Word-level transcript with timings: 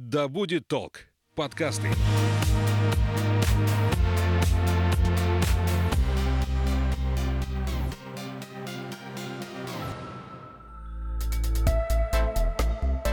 Да 0.00 0.28
будет 0.28 0.68
толк. 0.68 1.00
Подкасты. 1.34 1.88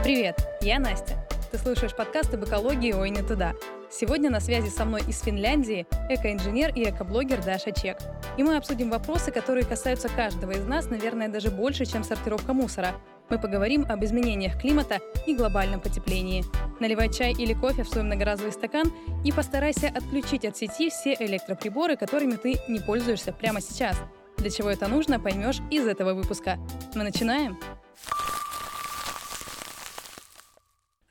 Привет, 0.04 0.38
я 0.62 0.78
Настя. 0.78 1.28
Ты 1.52 1.58
слушаешь 1.58 1.96
подкаст 1.96 2.36
об 2.36 2.46
экологии 2.46 2.94
«Ой, 2.94 3.10
не 3.10 3.24
туда». 3.24 3.56
Сегодня 3.90 4.30
на 4.30 4.40
связи 4.40 4.70
со 4.70 4.86
мной 4.86 5.02
из 5.08 5.22
Финляндии 5.22 5.88
экоинженер 6.12 6.72
и 6.76 6.88
экоблогер 6.88 7.44
Даша 7.44 7.72
Чек. 7.72 7.98
И 8.38 8.44
мы 8.44 8.58
обсудим 8.58 8.92
вопросы, 8.92 9.32
которые 9.32 9.66
касаются 9.66 10.08
каждого 10.08 10.52
из 10.52 10.66
нас, 10.66 10.92
наверное, 10.92 11.30
даже 11.30 11.50
больше, 11.50 11.86
чем 11.86 12.04
сортировка 12.04 12.54
мусора. 12.54 12.94
Мы 13.30 13.40
поговорим 13.40 13.86
об 13.90 14.04
изменениях 14.04 14.60
климата 14.60 15.00
и 15.26 15.36
глобальном 15.36 15.82
потеплении. 15.82 16.44
Наливай 16.80 17.12
чай 17.12 17.34
или 17.34 17.54
кофе 17.54 17.84
в 17.84 17.90
свой 17.90 18.04
многоразовый 18.04 18.52
стакан 18.52 18.94
и 19.24 19.32
постарайся 19.32 19.88
отключить 19.88 20.46
от 20.46 20.56
сети 20.58 20.90
все 20.90 21.16
электроприборы, 21.20 21.98
которыми 21.98 22.36
ты 22.36 22.60
не 22.68 22.80
пользуешься 22.80 23.34
прямо 23.34 23.62
сейчас. 23.62 23.98
Для 24.38 24.52
чего 24.52 24.70
это 24.70 24.88
нужно, 24.88 25.20
поймешь 25.20 25.60
из 25.72 25.88
этого 25.88 26.14
выпуска. 26.14 26.60
Мы 26.94 27.04
начинаем? 27.04 27.58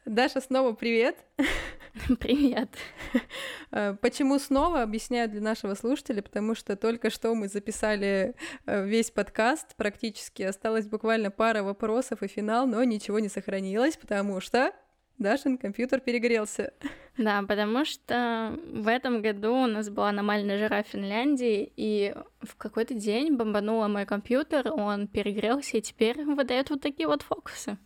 Даша, 0.05 0.41
снова 0.41 0.73
привет. 0.73 1.17
Привет. 2.19 2.71
Э, 3.71 3.95
почему 4.01 4.39
снова, 4.39 4.83
объясняю 4.83 5.29
для 5.29 5.41
нашего 5.41 5.75
слушателя, 5.75 6.23
потому 6.23 6.55
что 6.55 6.77
только 6.77 7.09
что 7.09 7.35
мы 7.35 7.49
записали 7.49 8.35
э, 8.67 8.85
весь 8.85 9.11
подкаст 9.11 9.77
практически, 9.77 10.43
осталось 10.43 10.89
буквально 10.89 11.31
пара 11.31 11.63
вопросов 11.63 12.23
и 12.23 12.27
финал, 12.27 12.67
но 12.67 12.83
ничего 12.83 13.21
не 13.21 13.29
сохранилось, 13.29 13.97
потому 13.97 14.41
что 14.41 14.73
Дашин 15.19 15.57
компьютер 15.57 16.01
перегорелся. 16.01 16.73
Да, 17.17 17.43
потому 17.47 17.85
что 17.85 18.59
в 18.73 18.89
этом 18.89 19.23
году 19.23 19.55
у 19.55 19.67
нас 19.67 19.89
была 19.89 20.09
аномальная 20.09 20.59
жара 20.59 20.83
в 20.83 20.89
Финляндии, 20.89 21.73
и 21.77 22.13
в 22.41 22.57
какой-то 22.57 22.95
день 22.95 23.37
бомбануло 23.37 23.87
мой 23.87 24.05
компьютер, 24.05 24.73
он 24.73 25.07
перегрелся, 25.07 25.77
и 25.77 25.83
теперь 25.83 26.25
выдает 26.25 26.71
вот 26.71 26.81
такие 26.81 27.07
вот 27.07 27.23
фокусы. 27.23 27.79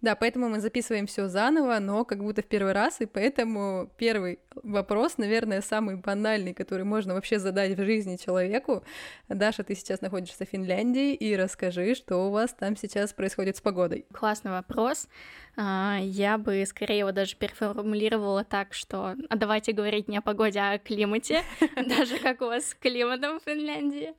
Да, 0.00 0.14
поэтому 0.14 0.48
мы 0.48 0.60
записываем 0.60 1.06
все 1.06 1.28
заново, 1.28 1.78
но 1.78 2.04
как 2.04 2.22
будто 2.22 2.42
в 2.42 2.46
первый 2.46 2.72
раз, 2.72 3.00
и 3.00 3.06
поэтому 3.06 3.90
первый 3.96 4.38
вопрос, 4.62 5.18
наверное, 5.18 5.60
самый 5.60 5.96
банальный, 5.96 6.54
который 6.54 6.84
можно 6.84 7.14
вообще 7.14 7.38
задать 7.38 7.76
в 7.76 7.84
жизни 7.84 8.16
человеку. 8.16 8.82
Даша, 9.28 9.62
ты 9.62 9.74
сейчас 9.74 10.00
находишься 10.00 10.44
в 10.44 10.48
Финляндии, 10.48 11.14
и 11.14 11.36
расскажи, 11.36 11.94
что 11.94 12.26
у 12.26 12.30
вас 12.30 12.52
там 12.52 12.76
сейчас 12.76 13.12
происходит 13.12 13.56
с 13.56 13.60
погодой. 13.60 14.06
Классный 14.12 14.50
вопрос. 14.50 15.08
А, 15.56 15.98
я 16.00 16.38
бы 16.38 16.64
скорее 16.66 17.00
его 17.00 17.12
даже 17.12 17.36
переформулировала 17.36 18.44
так, 18.44 18.74
что 18.74 19.16
а 19.28 19.36
давайте 19.36 19.72
говорить 19.72 20.08
не 20.08 20.18
о 20.18 20.22
погоде, 20.22 20.58
а 20.58 20.72
о 20.72 20.78
климате, 20.78 21.42
даже 21.76 22.18
как 22.18 22.40
у 22.40 22.46
вас 22.46 22.70
с 22.70 22.74
климатом 22.74 23.40
в 23.40 23.44
Финляндии. 23.44 24.14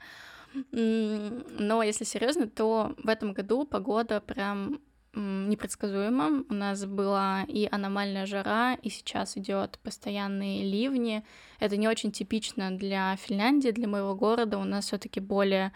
Но 0.71 1.81
если 1.81 2.03
серьезно, 2.03 2.47
то 2.47 2.93
в 2.97 3.07
этом 3.07 3.33
году 3.33 3.65
погода 3.65 4.19
прям 4.19 4.81
непредсказуемо. 5.13 6.43
У 6.49 6.53
нас 6.53 6.85
была 6.85 7.43
и 7.47 7.67
аномальная 7.69 8.25
жара, 8.25 8.75
и 8.81 8.89
сейчас 8.89 9.37
идет 9.37 9.79
постоянные 9.83 10.63
ливни. 10.63 11.23
Это 11.59 11.77
не 11.77 11.87
очень 11.87 12.11
типично 12.11 12.71
для 12.71 13.15
Финляндии, 13.17 13.71
для 13.71 13.87
моего 13.87 14.15
города. 14.15 14.57
У 14.57 14.63
нас 14.63 14.85
все-таки 14.85 15.19
более 15.19 15.71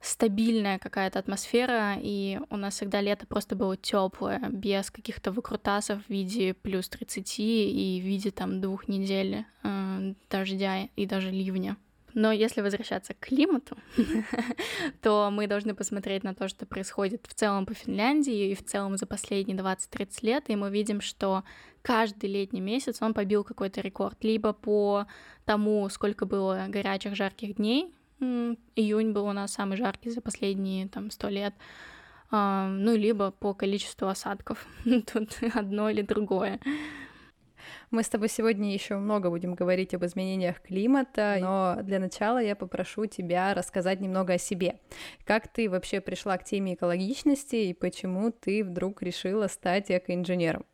стабильная 0.00 0.78
какая-то 0.78 1.18
атмосфера, 1.18 1.96
и 2.00 2.40
у 2.48 2.56
нас 2.56 2.74
всегда 2.74 3.00
лето 3.00 3.26
просто 3.26 3.54
было 3.54 3.76
теплое, 3.76 4.40
без 4.50 4.90
каких-то 4.90 5.30
выкрутасов 5.30 6.04
в 6.06 6.10
виде 6.10 6.54
плюс 6.54 6.88
30 6.88 7.38
и 7.38 8.00
в 8.02 8.06
виде 8.06 8.30
там 8.30 8.60
двух 8.60 8.88
недель 8.88 9.44
э, 9.62 10.14
дождя 10.30 10.84
и 10.96 11.06
даже 11.06 11.30
ливня. 11.30 11.76
Но 12.14 12.32
если 12.32 12.60
возвращаться 12.60 13.14
к 13.14 13.20
климату, 13.20 13.76
то 15.02 15.30
мы 15.30 15.46
должны 15.46 15.74
посмотреть 15.74 16.24
на 16.24 16.34
то, 16.34 16.48
что 16.48 16.66
происходит 16.66 17.26
в 17.26 17.34
целом 17.34 17.66
по 17.66 17.74
Финляндии 17.74 18.50
и 18.50 18.54
в 18.54 18.64
целом 18.64 18.96
за 18.96 19.06
последние 19.06 19.56
20-30 19.56 20.08
лет, 20.22 20.44
и 20.48 20.56
мы 20.56 20.70
видим, 20.70 21.00
что 21.00 21.44
каждый 21.82 22.30
летний 22.30 22.60
месяц 22.60 23.00
он 23.00 23.14
побил 23.14 23.44
какой-то 23.44 23.80
рекорд, 23.80 24.22
либо 24.22 24.52
по 24.52 25.06
тому, 25.44 25.88
сколько 25.88 26.26
было 26.26 26.66
горячих, 26.68 27.14
жарких 27.14 27.56
дней, 27.56 27.94
июнь 28.20 29.12
был 29.12 29.26
у 29.26 29.32
нас 29.32 29.52
самый 29.52 29.76
жаркий 29.76 30.10
за 30.10 30.20
последние 30.20 30.88
там 30.88 31.10
100 31.10 31.28
лет, 31.28 31.54
а, 32.30 32.68
ну, 32.68 32.94
либо 32.94 33.30
по 33.30 33.54
количеству 33.54 34.08
осадков, 34.08 34.66
тут 35.12 35.38
одно 35.54 35.90
или 35.90 36.02
другое. 36.02 36.60
Мы 37.90 38.02
с 38.02 38.08
тобой 38.08 38.28
сегодня 38.28 38.72
еще 38.72 38.96
много 38.96 39.30
будем 39.30 39.54
говорить 39.54 39.94
об 39.94 40.04
изменениях 40.04 40.60
климата, 40.60 41.38
но 41.40 41.78
для 41.82 41.98
начала 41.98 42.38
я 42.38 42.56
попрошу 42.56 43.06
тебя 43.06 43.54
рассказать 43.54 44.00
немного 44.00 44.34
о 44.34 44.38
себе. 44.38 44.80
Как 45.24 45.48
ты 45.48 45.68
вообще 45.68 46.00
пришла 46.00 46.36
к 46.38 46.44
теме 46.44 46.74
экологичности 46.74 47.56
и 47.56 47.74
почему 47.74 48.30
ты 48.30 48.64
вдруг 48.64 49.02
решила 49.02 49.46
стать 49.46 49.90
экоинженером? 49.90 50.64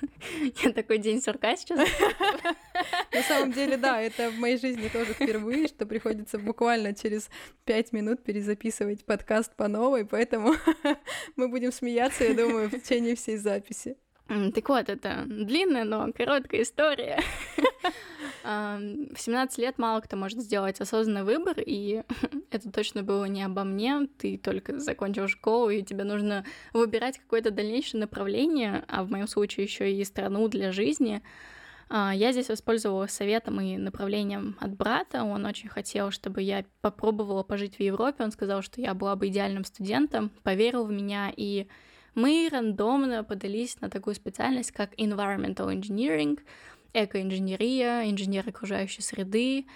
Я 0.64 0.72
такой 0.72 0.98
день 0.98 1.22
сурка 1.22 1.56
сейчас. 1.56 1.78
На 3.12 3.22
самом 3.22 3.52
деле, 3.52 3.76
да, 3.76 4.00
это 4.00 4.30
в 4.30 4.38
моей 4.38 4.58
жизни 4.58 4.88
тоже 4.88 5.12
впервые, 5.12 5.68
что 5.68 5.86
приходится 5.86 6.38
буквально 6.38 6.94
через 6.94 7.28
пять 7.64 7.92
минут 7.92 8.22
перезаписывать 8.22 9.04
подкаст 9.04 9.54
по 9.56 9.68
новой, 9.68 10.04
поэтому 10.04 10.54
мы 11.36 11.48
будем 11.48 11.72
смеяться, 11.72 12.24
я 12.24 12.34
думаю, 12.34 12.68
в 12.68 12.80
течение 12.80 13.14
всей 13.14 13.36
записи. 13.36 13.96
Так 14.28 14.68
вот, 14.68 14.88
это 14.90 15.24
длинная, 15.26 15.84
но 15.84 16.12
короткая 16.12 16.62
история. 16.62 17.20
В 18.44 19.16
17 19.16 19.58
лет 19.58 19.78
мало 19.78 20.00
кто 20.00 20.16
может 20.16 20.40
сделать 20.40 20.80
осознанный 20.80 21.24
выбор, 21.24 21.56
и 21.58 22.02
это 22.50 22.70
точно 22.70 23.02
было 23.02 23.24
не 23.24 23.42
обо 23.42 23.64
мне. 23.64 24.06
Ты 24.18 24.38
только 24.38 24.78
закончил 24.78 25.28
школу, 25.28 25.70
и 25.70 25.82
тебе 25.82 26.04
нужно 26.04 26.44
выбирать 26.72 27.18
какое-то 27.18 27.50
дальнейшее 27.50 28.00
направление, 28.00 28.84
а 28.88 29.02
в 29.02 29.10
моем 29.10 29.28
случае 29.28 29.64
еще 29.64 29.92
и 29.92 30.04
страну 30.04 30.48
для 30.48 30.72
жизни. 30.72 31.22
А, 31.90 32.14
я 32.14 32.32
здесь 32.32 32.48
воспользовалась 32.48 33.12
советом 33.12 33.60
и 33.60 33.76
направлением 33.76 34.56
от 34.60 34.76
брата. 34.76 35.24
Он 35.24 35.46
очень 35.46 35.68
хотел, 35.68 36.10
чтобы 36.10 36.42
я 36.42 36.64
попробовала 36.82 37.42
пожить 37.42 37.76
в 37.76 37.80
Европе. 37.80 38.24
Он 38.24 38.30
сказал, 38.30 38.62
что 38.62 38.80
я 38.80 38.94
была 38.94 39.16
бы 39.16 39.28
идеальным 39.28 39.64
студентом, 39.64 40.30
поверил 40.42 40.84
в 40.84 40.92
меня 40.92 41.32
и 41.34 41.66
мы 42.18 42.48
рандомно 42.50 43.22
подались 43.22 43.80
на 43.80 43.88
такую 43.88 44.16
специальность, 44.16 44.72
как 44.72 44.92
environmental 44.94 45.72
engineering, 45.72 46.40
экоинженерия, 46.92 48.10
инженер 48.10 48.48
окружающей 48.48 49.02
среды. 49.02 49.66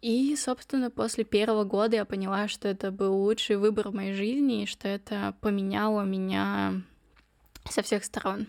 И, 0.00 0.34
собственно, 0.34 0.90
после 0.90 1.24
первого 1.24 1.62
года 1.62 1.96
я 1.96 2.04
поняла, 2.04 2.48
что 2.48 2.66
это 2.66 2.90
был 2.90 3.14
лучший 3.14 3.56
выбор 3.56 3.90
в 3.90 3.94
моей 3.94 4.14
жизни, 4.14 4.64
и 4.64 4.66
что 4.66 4.88
это 4.88 5.36
поменяло 5.40 6.02
меня 6.02 6.82
со 7.68 7.82
всех 7.82 8.04
сторон. 8.04 8.46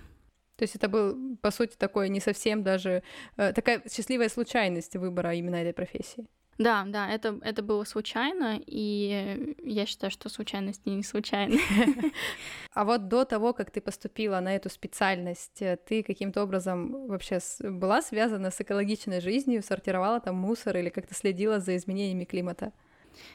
То 0.55 0.63
есть 0.63 0.75
это 0.75 0.89
был, 0.89 1.37
по 1.41 1.51
сути, 1.51 1.75
такой 1.77 2.09
не 2.09 2.21
совсем 2.21 2.63
даже 2.63 3.03
э, 3.37 3.53
такая 3.53 3.83
счастливая 3.87 4.29
случайность 4.29 4.95
выбора 4.95 5.35
именно 5.35 5.57
этой 5.57 5.73
профессии. 5.73 6.25
Да, 6.61 6.83
да, 6.85 7.09
это, 7.09 7.39
это 7.41 7.63
было 7.63 7.83
случайно, 7.85 8.59
и 8.63 9.55
я 9.63 9.87
считаю, 9.87 10.11
что 10.11 10.29
случайности 10.29 10.89
не 10.89 11.03
случайны. 11.03 11.59
А 12.73 12.85
вот 12.85 13.07
до 13.07 13.25
того, 13.25 13.53
как 13.53 13.71
ты 13.71 13.81
поступила 13.81 14.39
на 14.39 14.55
эту 14.55 14.69
специальность, 14.69 15.61
э, 15.61 15.77
ты 15.77 16.03
каким-то 16.03 16.43
образом 16.43 17.07
вообще 17.07 17.39
была 17.59 18.01
связана 18.01 18.51
с 18.51 18.61
экологичной 18.61 19.21
жизнью, 19.21 19.63
сортировала 19.63 20.19
там 20.19 20.35
мусор 20.35 20.77
или 20.77 20.89
как-то 20.89 21.15
следила 21.15 21.59
за 21.59 21.75
изменениями 21.75 22.25
климата? 22.25 22.71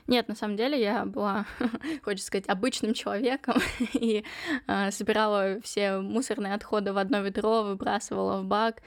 Нет, 0.07 0.29
на 0.29 0.37
самом 0.37 0.57
деле 0.57 0.81
я 0.81 1.05
была, 1.05 1.47
хочется 2.05 2.29
сказать, 2.29 2.49
обычным 2.49 2.95
человеком 2.95 3.61
и 3.93 4.25
э, 4.69 4.91
собирала 4.93 5.61
все 5.63 5.99
мусорные 5.99 6.55
отходы 6.55 6.93
в 6.93 6.99
одно 6.99 7.21
ведро, 7.23 7.65
выбрасывала 7.65 8.41
в 8.41 8.45
бак, 8.45 8.83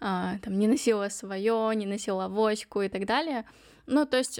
э, 0.00 0.38
там 0.42 0.58
не 0.58 0.68
носила 0.68 1.08
свое, 1.08 1.72
не 1.74 1.86
носила 1.86 2.26
авоську 2.26 2.82
и 2.82 2.88
так 2.88 3.06
далее. 3.06 3.46
Ну, 3.90 4.04
то 4.04 4.18
есть 4.18 4.38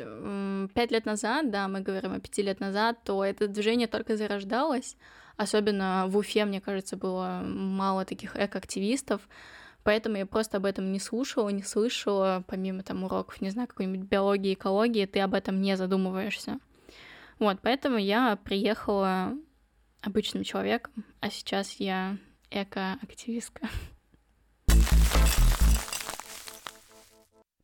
пять 0.75 0.91
лет 0.91 1.07
назад, 1.07 1.51
да, 1.51 1.69
мы 1.69 1.81
говорим 1.81 2.13
о 2.13 2.21
пяти 2.21 2.43
лет 2.43 2.61
назад, 2.61 2.99
то 3.03 3.25
это 3.25 3.49
движение 3.49 3.89
только 3.89 4.17
зарождалось. 4.17 4.97
Особенно 5.39 6.05
в 6.07 6.19
Уфе, 6.19 6.45
мне 6.45 6.61
кажется, 6.61 6.99
было 6.99 7.41
мало 7.45 8.05
таких 8.05 8.37
эко-активистов. 8.37 9.27
Поэтому 9.85 10.19
я 10.19 10.27
просто 10.27 10.59
об 10.59 10.67
этом 10.67 10.93
не 10.93 11.01
слушала, 11.01 11.49
не 11.49 11.63
слышала, 11.63 12.45
помимо 12.47 12.83
там 12.83 13.05
уроков, 13.05 13.41
не 13.41 13.49
знаю, 13.49 13.69
какой-нибудь 13.69 14.07
биологии, 14.07 14.53
экологии, 14.53 15.07
ты 15.07 15.21
об 15.21 15.33
этом 15.33 15.63
не 15.63 15.79
задумываешься. 15.79 16.59
Вот, 17.39 17.59
поэтому 17.63 17.97
я 17.97 18.37
приехала 18.37 19.33
обычным 20.03 20.45
человеком, 20.45 21.07
а 21.21 21.31
сейчас 21.31 21.75
я 21.75 22.19
эко-активистка. 22.51 23.67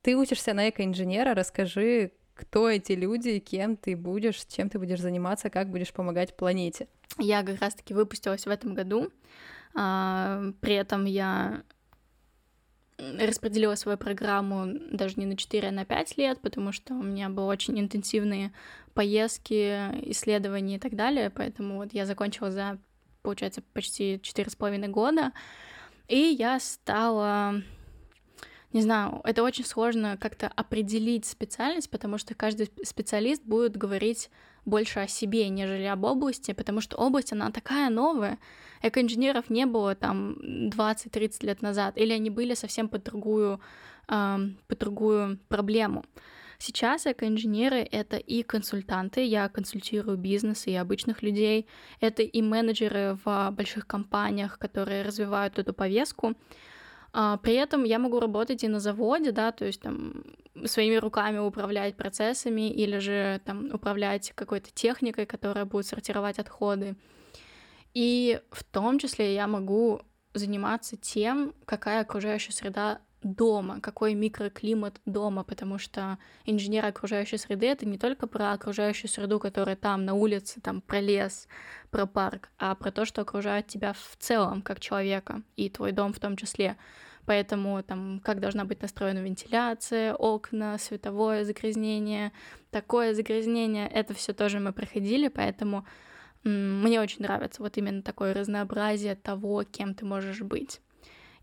Ты 0.04 0.18
учишься 0.18 0.52
на 0.52 0.68
экоинженера, 0.68 1.34
расскажи, 1.34 2.12
кто 2.34 2.68
эти 2.68 2.92
люди, 2.92 3.38
кем 3.38 3.74
ты 3.74 3.96
будешь, 3.96 4.44
чем 4.44 4.68
ты 4.68 4.78
будешь 4.78 5.00
заниматься, 5.00 5.48
как 5.48 5.70
будешь 5.70 5.94
помогать 5.94 6.36
планете. 6.36 6.88
Я 7.18 7.42
как 7.42 7.58
раз-таки 7.58 7.94
выпустилась 7.94 8.44
в 8.44 8.50
этом 8.50 8.74
году. 8.74 9.10
А, 9.74 10.42
при 10.60 10.74
этом 10.74 11.06
я 11.06 11.62
распределила 12.98 13.76
свою 13.76 13.96
программу 13.96 14.66
даже 14.92 15.14
не 15.16 15.24
на 15.24 15.38
4, 15.38 15.68
а 15.68 15.72
на 15.72 15.86
5 15.86 16.18
лет, 16.18 16.38
потому 16.42 16.70
что 16.72 16.92
у 16.92 17.02
меня 17.02 17.30
были 17.30 17.46
очень 17.46 17.80
интенсивные 17.80 18.52
поездки, 18.92 19.88
исследования 20.10 20.76
и 20.76 20.78
так 20.78 20.96
далее, 20.96 21.30
поэтому 21.30 21.76
вот 21.76 21.94
я 21.94 22.04
закончила 22.04 22.50
за, 22.50 22.78
получается, 23.22 23.62
почти 23.72 24.20
четыре 24.22 24.50
с 24.50 24.54
половиной 24.54 24.88
года, 24.88 25.32
и 26.08 26.18
я 26.18 26.60
стала 26.60 27.62
не 28.74 28.82
знаю, 28.82 29.20
это 29.22 29.44
очень 29.44 29.64
сложно 29.64 30.18
как-то 30.20 30.48
определить 30.48 31.26
специальность, 31.26 31.88
потому 31.90 32.18
что 32.18 32.34
каждый 32.34 32.68
специалист 32.82 33.42
будет 33.44 33.76
говорить 33.76 34.30
больше 34.64 34.98
о 34.98 35.06
себе, 35.06 35.48
нежели 35.48 35.84
об 35.84 36.02
области, 36.02 36.52
потому 36.52 36.80
что 36.80 36.96
область, 36.96 37.32
она 37.32 37.52
такая 37.52 37.88
новая. 37.88 38.38
Экоинженеров 38.82 39.48
не 39.48 39.66
было 39.66 39.94
там 39.94 40.36
20-30 40.42 41.46
лет 41.46 41.62
назад, 41.62 41.96
или 41.96 42.12
они 42.12 42.30
были 42.30 42.54
совсем 42.54 42.88
под 42.88 43.04
другую, 43.04 43.60
э, 44.08 44.38
под 44.66 44.78
другую 44.78 45.38
проблему. 45.48 46.04
Сейчас 46.58 47.06
экоинженеры— 47.06 47.86
это 47.92 48.16
и 48.16 48.42
консультанты, 48.42 49.24
я 49.24 49.48
консультирую 49.48 50.16
бизнес 50.16 50.66
и 50.66 50.74
обычных 50.74 51.22
людей, 51.22 51.68
это 52.00 52.22
и 52.22 52.42
менеджеры 52.42 53.18
в 53.24 53.50
больших 53.52 53.86
компаниях, 53.86 54.58
которые 54.58 55.02
развивают 55.02 55.60
эту 55.60 55.72
повестку, 55.74 56.34
при 57.42 57.54
этом 57.54 57.84
я 57.84 57.98
могу 58.00 58.18
работать 58.18 58.64
и 58.64 58.68
на 58.68 58.80
заводе, 58.80 59.30
да, 59.30 59.52
то 59.52 59.64
есть 59.64 59.80
там 59.80 60.24
своими 60.64 60.96
руками 60.96 61.38
управлять 61.38 61.96
процессами 61.96 62.70
или 62.70 62.98
же 62.98 63.40
там 63.44 63.70
управлять 63.72 64.32
какой-то 64.34 64.70
техникой, 64.72 65.24
которая 65.24 65.64
будет 65.64 65.86
сортировать 65.86 66.40
отходы. 66.40 66.96
И 67.92 68.40
в 68.50 68.64
том 68.64 68.98
числе 68.98 69.34
я 69.34 69.46
могу 69.46 70.00
заниматься 70.32 70.96
тем, 70.96 71.54
какая 71.64 72.00
окружающая 72.00 72.52
среда 72.52 73.00
дома, 73.24 73.80
какой 73.80 74.14
микроклимат 74.14 75.00
дома, 75.06 75.42
потому 75.42 75.78
что 75.78 76.18
инженер 76.44 76.84
окружающей 76.84 77.38
среды— 77.38 77.66
это 77.68 77.86
не 77.86 77.98
только 77.98 78.26
про 78.26 78.52
окружающую 78.52 79.10
среду, 79.10 79.40
которая 79.40 79.76
там 79.76 80.04
на 80.04 80.14
улице, 80.14 80.60
там 80.60 80.80
про 80.80 81.00
лес, 81.00 81.48
про 81.90 82.06
парк, 82.06 82.50
а 82.58 82.74
про 82.74 82.92
то, 82.92 83.04
что 83.04 83.22
окружает 83.22 83.66
тебя 83.66 83.94
в 83.94 84.16
целом, 84.18 84.62
как 84.62 84.80
человека, 84.80 85.42
и 85.56 85.68
твой 85.70 85.92
дом 85.92 86.12
в 86.12 86.20
том 86.20 86.36
числе. 86.36 86.76
Поэтому 87.26 87.82
там 87.82 88.20
как 88.22 88.40
должна 88.40 88.64
быть 88.64 88.82
настроена 88.82 89.20
вентиляция, 89.20 90.14
окна, 90.14 90.76
световое 90.78 91.44
загрязнение, 91.44 92.32
такое 92.70 93.14
загрязнение, 93.14 93.88
это 93.88 94.12
все 94.12 94.34
тоже 94.34 94.60
мы 94.60 94.72
проходили, 94.72 95.28
поэтому 95.28 95.86
мне 96.44 97.00
очень 97.00 97.22
нравится 97.22 97.62
вот 97.62 97.78
именно 97.78 98.02
такое 98.02 98.34
разнообразие 98.34 99.14
того, 99.14 99.64
кем 99.64 99.94
ты 99.94 100.04
можешь 100.04 100.42
быть 100.42 100.82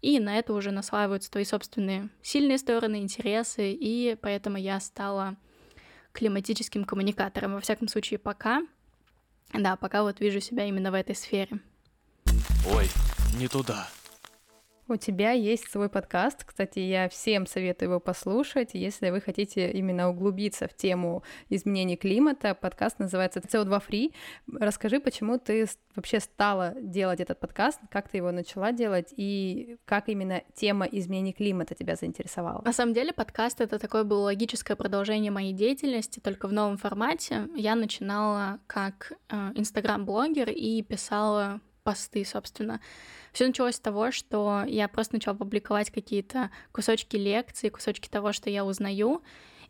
и 0.02 0.20
на 0.20 0.38
это 0.40 0.54
уже 0.54 0.72
наслаиваются 0.72 1.32
твои 1.32 1.46
собственные 1.46 2.10
сильные 2.22 2.58
стороны, 2.58 3.02
интересы, 3.02 3.72
и 3.72 4.18
поэтому 4.20 4.58
я 4.58 4.80
стала 4.80 5.36
климатическим 6.12 6.84
коммуникатором, 6.84 7.54
во 7.54 7.62
всяком 7.62 7.88
случае, 7.88 8.20
пока. 8.20 8.64
Да, 9.54 9.76
пока 9.76 10.04
вот 10.04 10.20
вижу 10.20 10.40
себя 10.40 10.66
именно 10.66 10.92
в 10.92 10.96
этой 10.96 11.16
сфере. 11.16 11.60
Ой, 12.68 12.88
не 13.38 13.48
туда. 13.48 13.88
У 14.92 14.98
тебя 14.98 15.32
есть 15.32 15.72
свой 15.72 15.88
подкаст, 15.88 16.44
кстати, 16.44 16.80
я 16.80 17.08
всем 17.08 17.48
советую 17.48 17.92
его 17.92 18.02
послушать, 18.02 18.72
если 18.74 19.10
вы 19.10 19.22
хотите 19.22 19.72
именно 19.72 20.10
углубиться 20.10 20.68
в 20.68 20.76
тему 20.76 21.24
изменений 21.48 21.96
климата. 21.96 22.54
Подкаст 22.56 23.00
называется 23.00 23.40
CO2 23.40 23.82
Free. 23.88 24.14
Расскажи, 24.52 25.00
почему 25.00 25.40
ты 25.40 25.66
вообще 25.96 26.20
стала 26.20 26.74
делать 26.78 27.22
этот 27.22 27.40
подкаст, 27.40 27.80
как 27.90 28.10
ты 28.10 28.18
его 28.18 28.34
начала 28.34 28.74
делать 28.74 29.14
и 29.16 29.78
как 29.86 30.10
именно 30.10 30.44
тема 30.56 30.86
изменений 30.88 31.32
климата 31.32 31.74
тебя 31.74 31.96
заинтересовала? 31.96 32.62
На 32.66 32.74
самом 32.74 32.94
деле 32.94 33.14
подкаст— 33.14 33.62
это 33.62 33.80
такое 33.80 34.04
было 34.04 34.24
логическое 34.24 34.76
продолжение 34.76 35.32
моей 35.32 35.54
деятельности, 35.54 36.20
только 36.20 36.50
в 36.50 36.52
новом 36.52 36.76
формате. 36.78 37.48
Я 37.56 37.76
начинала 37.76 38.60
как 38.68 39.14
э, 39.30 39.52
инстаграм-блогер 39.56 40.50
и 40.50 40.82
писала 40.82 41.62
посты, 41.84 42.24
собственно. 42.26 42.82
Все 43.32 43.48
началось 43.48 43.76
с 43.76 43.80
того, 43.80 44.12
что 44.12 44.64
я 44.68 44.88
просто 44.88 45.16
начала 45.16 45.36
публиковать 45.36 45.90
какие-то 45.90 46.52
кусочки 46.72 47.16
лекций, 47.16 47.70
кусочки 47.70 48.10
того, 48.10 48.34
что 48.34 48.50
я 48.50 48.66
узнаю, 48.66 49.22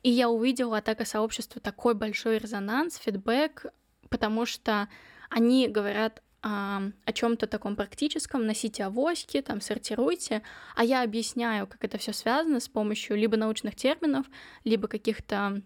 и 0.04 0.10
я 0.10 0.30
увидела 0.30 0.78
от 0.78 0.90
эко-сообщества 0.90 1.62
такой 1.62 1.94
большой 1.94 2.40
резонанс, 2.40 2.98
фидбэк, 2.98 3.68
потому 4.10 4.46
что 4.46 4.90
они 5.30 5.68
говорят 5.68 6.22
а, 6.44 6.82
о 7.06 7.14
чем-то 7.14 7.46
таком 7.46 7.76
практическом, 7.76 8.48
носите 8.48 8.86
авоськи, 8.86 9.42
там, 9.42 9.62
сортируйте, 9.62 10.42
а 10.76 10.84
я 10.84 11.04
объясняю, 11.04 11.68
как 11.68 11.84
это 11.84 12.00
все 12.00 12.14
связано 12.14 12.60
с 12.60 12.68
помощью 12.68 13.16
либо 13.16 13.38
научных 13.38 13.76
терминов, 13.76 14.26
либо 14.64 14.88
каких-то 14.88 15.62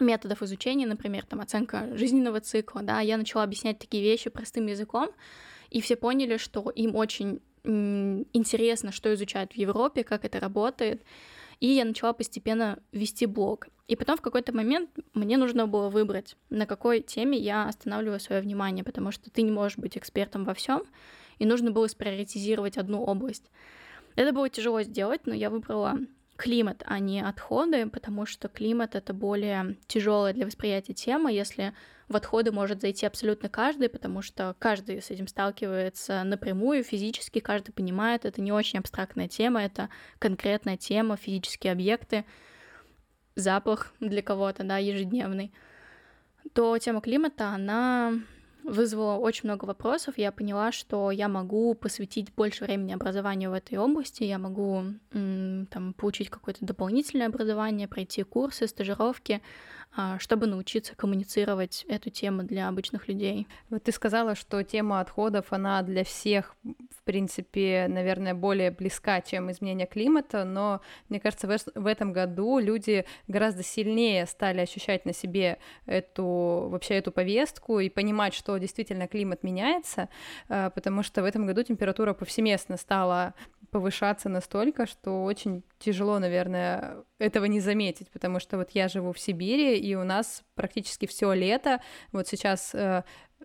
методов 0.00 0.42
изучения, 0.42 0.86
например, 0.86 1.26
там, 1.26 1.40
оценка 1.40 1.94
жизненного 1.96 2.40
цикла, 2.40 2.82
да, 2.82 3.00
я 3.00 3.18
начала 3.18 3.44
объяснять 3.44 3.78
такие 3.78 4.02
вещи 4.02 4.30
простым 4.30 4.66
языком, 4.66 5.10
и 5.76 5.80
все 5.82 5.94
поняли, 5.94 6.38
что 6.38 6.70
им 6.70 6.96
очень 6.96 7.42
интересно, 7.62 8.92
что 8.92 9.12
изучают 9.12 9.52
в 9.52 9.56
Европе, 9.56 10.04
как 10.04 10.24
это 10.24 10.40
работает, 10.40 11.02
и 11.60 11.66
я 11.66 11.84
начала 11.84 12.14
постепенно 12.14 12.78
вести 12.92 13.26
блог. 13.26 13.68
И 13.86 13.94
потом 13.94 14.16
в 14.16 14.22
какой-то 14.22 14.54
момент 14.54 14.88
мне 15.12 15.36
нужно 15.36 15.66
было 15.66 15.90
выбрать, 15.90 16.34
на 16.48 16.64
какой 16.64 17.00
теме 17.00 17.36
я 17.36 17.68
останавливаю 17.68 18.20
свое 18.20 18.40
внимание, 18.40 18.84
потому 18.84 19.12
что 19.12 19.30
ты 19.30 19.42
не 19.42 19.50
можешь 19.50 19.76
быть 19.76 19.98
экспертом 19.98 20.44
во 20.44 20.54
всем, 20.54 20.82
и 21.38 21.44
нужно 21.44 21.72
было 21.72 21.88
сприоритизировать 21.88 22.78
одну 22.78 23.02
область. 23.04 23.50
Это 24.14 24.32
было 24.32 24.48
тяжело 24.48 24.80
сделать, 24.80 25.26
но 25.26 25.34
я 25.34 25.50
выбрала 25.50 25.98
климат, 26.36 26.82
а 26.86 26.98
не 26.98 27.20
отходы, 27.20 27.88
потому 27.88 28.26
что 28.26 28.48
климат 28.48 28.94
это 28.94 29.12
более 29.12 29.76
тяжелая 29.86 30.32
для 30.32 30.46
восприятия 30.46 30.94
тема, 30.94 31.32
если 31.32 31.74
в 32.08 32.16
отходы 32.16 32.52
может 32.52 32.80
зайти 32.80 33.04
абсолютно 33.06 33.48
каждый, 33.48 33.88
потому 33.88 34.22
что 34.22 34.54
каждый 34.58 35.02
с 35.02 35.10
этим 35.10 35.26
сталкивается 35.26 36.22
напрямую, 36.22 36.84
физически, 36.84 37.40
каждый 37.40 37.72
понимает, 37.72 38.24
это 38.24 38.40
не 38.40 38.52
очень 38.52 38.78
абстрактная 38.78 39.28
тема, 39.28 39.62
это 39.62 39.88
конкретная 40.18 40.76
тема, 40.76 41.16
физические 41.16 41.72
объекты, 41.72 42.24
запах 43.34 43.92
для 43.98 44.22
кого-то, 44.22 44.62
да, 44.62 44.78
ежедневный, 44.78 45.52
то 46.52 46.78
тема 46.78 47.00
климата, 47.00 47.48
она 47.48 48.12
вызвало 48.66 49.16
очень 49.16 49.48
много 49.48 49.64
вопросов. 49.64 50.18
Я 50.18 50.32
поняла, 50.32 50.72
что 50.72 51.10
я 51.10 51.28
могу 51.28 51.74
посвятить 51.74 52.32
больше 52.34 52.64
времени 52.64 52.92
образованию 52.92 53.50
в 53.50 53.54
этой 53.54 53.78
области, 53.78 54.24
я 54.24 54.38
могу 54.38 54.84
там, 55.10 55.94
получить 55.96 56.30
какое-то 56.30 56.64
дополнительное 56.64 57.28
образование, 57.28 57.88
пройти 57.88 58.22
курсы, 58.22 58.66
стажировки, 58.66 59.40
чтобы 60.18 60.46
научиться 60.46 60.94
коммуницировать 60.94 61.84
эту 61.88 62.10
тему 62.10 62.42
для 62.42 62.68
обычных 62.68 63.08
людей. 63.08 63.46
Вот 63.70 63.84
ты 63.84 63.92
сказала, 63.92 64.34
что 64.34 64.62
тема 64.62 65.00
отходов, 65.00 65.46
она 65.50 65.82
для 65.82 66.04
всех, 66.04 66.54
в 66.64 67.02
принципе, 67.04 67.86
наверное, 67.88 68.34
более 68.34 68.70
близка, 68.70 69.20
чем 69.20 69.50
изменение 69.50 69.86
климата, 69.86 70.44
но 70.44 70.80
мне 71.08 71.20
кажется, 71.20 71.48
в 71.74 71.86
этом 71.86 72.12
году 72.12 72.58
люди 72.58 73.06
гораздо 73.26 73.62
сильнее 73.62 74.26
стали 74.26 74.60
ощущать 74.60 75.04
на 75.04 75.12
себе 75.12 75.58
эту, 75.86 76.68
вообще 76.70 76.94
эту 76.94 77.12
повестку 77.12 77.80
и 77.80 77.88
понимать, 77.88 78.34
что 78.34 78.56
действительно 78.58 79.08
климат 79.08 79.42
меняется, 79.42 80.08
а, 80.48 80.70
потому 80.70 81.02
что 81.02 81.22
в 81.22 81.24
этом 81.24 81.46
году 81.46 81.62
температура 81.62 82.12
повсеместно 82.12 82.76
стала 82.76 83.34
повышаться 83.70 84.28
настолько, 84.28 84.86
что 84.86 85.24
очень 85.24 85.62
тяжело, 85.78 86.18
наверное, 86.18 87.04
этого 87.18 87.46
не 87.46 87.60
заметить, 87.60 88.10
потому 88.10 88.40
что 88.40 88.58
вот 88.58 88.70
я 88.70 88.88
живу 88.88 89.12
в 89.12 89.18
Сибири, 89.18 89.78
и 89.78 89.94
у 89.94 90.04
нас 90.04 90.44
практически 90.54 91.06
все 91.06 91.32
лето, 91.32 91.80
вот 92.12 92.28
сейчас 92.28 92.74
э, 92.74 93.04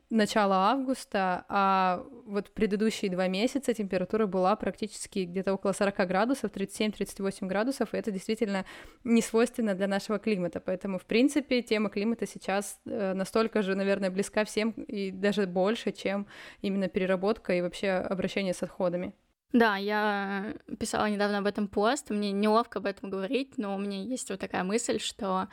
начало 0.10 0.56
августа, 0.72 1.46
а 1.48 2.04
вот 2.26 2.52
предыдущие 2.52 3.10
два 3.10 3.28
месяца 3.28 3.74
температура 3.74 4.26
была 4.26 4.56
практически 4.56 5.20
где-то 5.20 5.54
около 5.54 5.72
40 5.72 6.08
градусов, 6.08 6.52
37-38 6.52 7.48
градусов, 7.48 7.94
и 7.94 7.98
это 7.98 8.12
действительно 8.12 8.66
не 9.04 9.22
свойственно 9.22 9.74
для 9.74 9.88
нашего 9.88 10.20
климата, 10.20 10.60
поэтому, 10.60 11.00
в 11.00 11.06
принципе, 11.06 11.62
тема 11.62 11.90
климата 11.90 12.28
сейчас 12.28 12.80
э, 12.86 13.14
настолько 13.14 13.62
же, 13.62 13.76
наверное, 13.76 14.12
близка 14.12 14.44
всем 14.44 14.72
и 14.72 15.12
даже 15.12 15.48
больше, 15.48 15.92
чем 15.92 16.28
именно 16.62 16.90
переработка 16.90 17.54
и 17.54 17.62
вообще 17.62 17.92
обращение 17.92 18.54
с 18.54 18.64
отходами. 18.64 19.14
Да, 19.54 19.76
я 19.76 20.56
писала 20.80 21.10
недавно 21.10 21.40
об 21.40 21.46
этом 21.46 21.68
пост, 21.68 22.10
мне 22.10 22.32
неловко 22.32 22.80
об 22.80 22.86
этом 22.86 23.10
говорить, 23.10 23.58
но 23.58 23.76
у 23.76 23.78
меня 23.78 24.02
есть 24.02 24.30
вот 24.30 24.40
такая 24.40 24.64
мысль, 24.64 25.00
что 25.00 25.50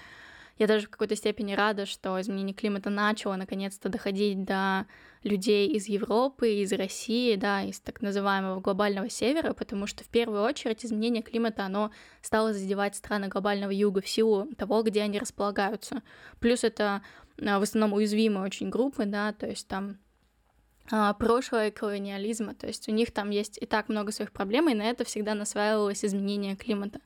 я 0.58 0.66
даже 0.66 0.86
в 0.86 0.90
какой-то 0.90 1.14
степени 1.16 1.54
рада, 1.54 1.86
что 1.86 2.20
изменение 2.20 2.54
климата 2.54 2.90
начало 2.90 3.36
наконец-то 3.36 3.88
доходить 3.88 4.44
до 4.44 4.86
людей 5.22 5.68
из 5.68 5.88
Европы, 5.88 6.48
из 6.62 6.72
России, 6.72 7.36
да, 7.36 7.62
из 7.62 7.80
так 7.80 8.02
называемого 8.02 8.60
глобального 8.60 9.08
севера, 9.08 9.52
потому 9.52 9.86
что 9.86 10.04
в 10.04 10.08
первую 10.08 10.42
очередь 10.42 10.84
изменение 10.84 11.22
климата, 11.22 11.64
оно 11.64 11.92
стало 12.22 12.52
задевать 12.52 12.96
страны 12.96 13.28
глобального 13.28 13.70
юга 13.70 14.00
в 14.00 14.08
силу 14.08 14.46
того, 14.56 14.82
где 14.82 15.02
они 15.02 15.18
располагаются. 15.18 16.02
Плюс 16.40 16.64
это 16.64 17.02
а, 17.40 17.58
в 17.58 17.62
основном 17.62 17.94
уязвимые 17.94 18.44
очень 18.44 18.68
группы, 18.68 19.04
да, 19.06 19.32
то 19.32 19.46
есть 19.46 19.68
там 19.68 19.98
прошлое 21.18 21.70
колониализма, 21.70 22.54
то 22.54 22.66
есть 22.66 22.88
у 22.88 22.92
них 22.92 23.12
там 23.12 23.30
есть 23.30 23.58
и 23.60 23.66
так 23.66 23.88
много 23.88 24.12
своих 24.12 24.32
проблем, 24.32 24.68
и 24.68 24.74
на 24.74 24.82
это 24.82 25.04
всегда 25.04 25.34
насваивалось 25.34 26.04
изменение 26.04 26.56
климата. 26.56 27.00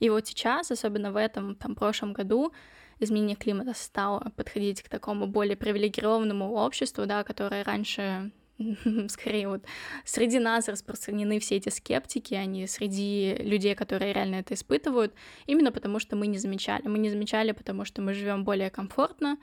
И 0.00 0.10
вот 0.10 0.26
сейчас, 0.26 0.70
особенно 0.70 1.12
в 1.12 1.16
этом 1.16 1.54
там 1.54 1.74
прошлом 1.74 2.12
году, 2.12 2.52
изменение 2.98 3.36
климата 3.36 3.72
стало 3.74 4.32
подходить 4.36 4.82
к 4.82 4.88
такому 4.88 5.26
более 5.26 5.56
привилегированному 5.56 6.52
обществу, 6.54 7.06
да, 7.06 7.22
которое 7.22 7.62
раньше 7.62 8.32
скорее 9.08 9.48
вот 9.48 9.64
среди 10.04 10.38
нас 10.38 10.68
распространены 10.68 11.38
все 11.40 11.56
эти 11.56 11.68
скептики, 11.68 12.34
они 12.34 12.66
среди 12.66 13.36
людей, 13.40 13.74
которые 13.74 14.12
реально 14.12 14.36
это 14.36 14.54
испытывают, 14.54 15.14
именно 15.46 15.72
потому 15.72 15.98
что 15.98 16.16
мы 16.16 16.26
не 16.26 16.38
замечали. 16.38 16.86
Мы 16.86 16.98
не 16.98 17.10
замечали, 17.10 17.52
потому 17.52 17.84
что 17.84 18.02
мы 18.02 18.14
живем 18.14 18.44
более 18.44 18.70
комфортно, 18.70 19.32
а, 19.32 19.38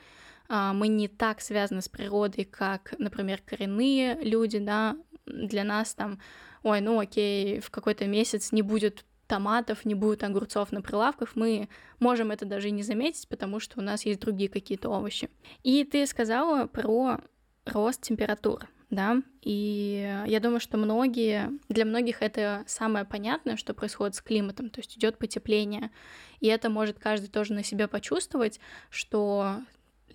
мы 0.50 0.88
не 0.88 1.08
так 1.08 1.42
связаны 1.42 1.82
с 1.82 1.90
природой, 1.90 2.44
как, 2.44 2.96
например, 2.98 3.42
коренные 3.46 4.16
люди, 4.22 4.58
да, 4.58 4.98
для 5.26 5.64
нас 5.64 5.94
там, 5.94 6.20
ой, 6.64 6.82
ну 6.82 7.00
окей, 7.00 7.60
в 7.60 7.70
какой-то 7.70 8.08
месяц 8.08 8.52
не 8.52 8.62
будет 8.62 9.06
томатов, 9.28 9.86
не 9.86 9.94
будет 9.94 10.24
огурцов 10.24 10.72
на 10.72 10.82
прилавках, 10.82 11.36
мы 11.36 11.70
можем 12.00 12.32
это 12.32 12.46
даже 12.46 12.70
и 12.70 12.72
не 12.72 12.82
заметить, 12.82 13.30
потому 13.30 13.60
что 13.60 13.80
у 13.80 13.84
нас 13.84 14.06
есть 14.06 14.20
другие 14.20 14.50
какие-то 14.50 14.90
овощи. 14.90 15.30
И 15.64 15.84
ты 15.84 16.08
сказала 16.08 16.66
про 16.66 17.20
рост 17.66 18.02
температур, 18.02 18.68
да, 18.90 19.22
и 19.44 20.24
я 20.26 20.40
думаю, 20.40 20.60
что 20.60 20.78
многие, 20.78 21.52
для 21.70 21.86
многих 21.86 22.24
это 22.24 22.64
самое 22.66 23.06
понятное, 23.06 23.56
что 23.56 23.76
происходит 23.76 24.16
с 24.16 24.22
климатом, 24.22 24.72
то 24.72 24.80
есть 24.80 24.98
идет 24.98 25.20
потепление, 25.20 25.92
и 26.40 26.48
это 26.48 26.72
может 26.72 26.98
каждый 26.98 27.28
тоже 27.28 27.54
на 27.54 27.64
себе 27.64 27.88
почувствовать, 27.88 28.60
что 28.90 29.58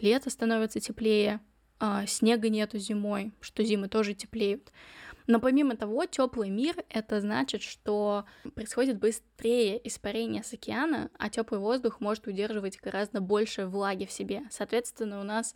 лето 0.01 0.31
становится 0.31 0.81
теплее, 0.81 1.41
а 1.79 2.07
снега 2.07 2.49
нету 2.49 2.79
зимой, 2.79 3.33
что 3.41 3.63
зимы 3.65 3.89
тоже 3.89 4.15
теплеют. 4.15 4.73
Но 5.27 5.41
помимо 5.41 5.77
того, 5.77 6.05
теплый 6.05 6.51
мир 6.51 6.77
это 6.91 7.21
значит, 7.21 7.63
что 7.63 8.27
происходит 8.55 8.99
быстрее 8.99 9.81
испарение 9.87 10.43
с 10.43 10.53
океана, 10.53 11.11
а 11.19 11.31
теплый 11.31 11.61
воздух 11.61 12.01
может 12.01 12.27
удерживать 12.27 12.79
гораздо 12.79 13.21
больше 13.21 13.67
влаги 13.67 14.05
в 14.05 14.13
себе. 14.13 14.43
Соответственно, 14.51 15.21
у 15.21 15.25
нас 15.25 15.55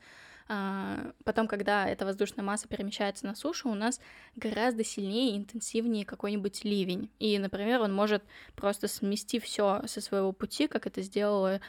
потом, 1.25 1.47
когда 1.47 1.87
эта 1.87 2.07
воздушная 2.07 2.45
масса 2.45 2.69
перемещается 2.69 3.26
на 3.26 3.35
сушу, 3.35 3.69
у 3.69 3.75
нас 3.75 4.00
гораздо 4.35 4.83
сильнее 4.83 5.33
и 5.35 5.37
интенсивнее 5.37 6.07
какой-нибудь 6.07 6.64
ливень. 6.64 7.11
И, 7.19 7.38
например, 7.38 7.83
он 7.83 7.93
может 7.93 8.23
просто 8.57 8.88
смести 8.88 9.38
все 9.40 9.83
со 9.87 10.00
своего 10.00 10.33
пути, 10.33 10.67
как 10.67 10.87
это 10.87 11.02
сделало 11.02 11.61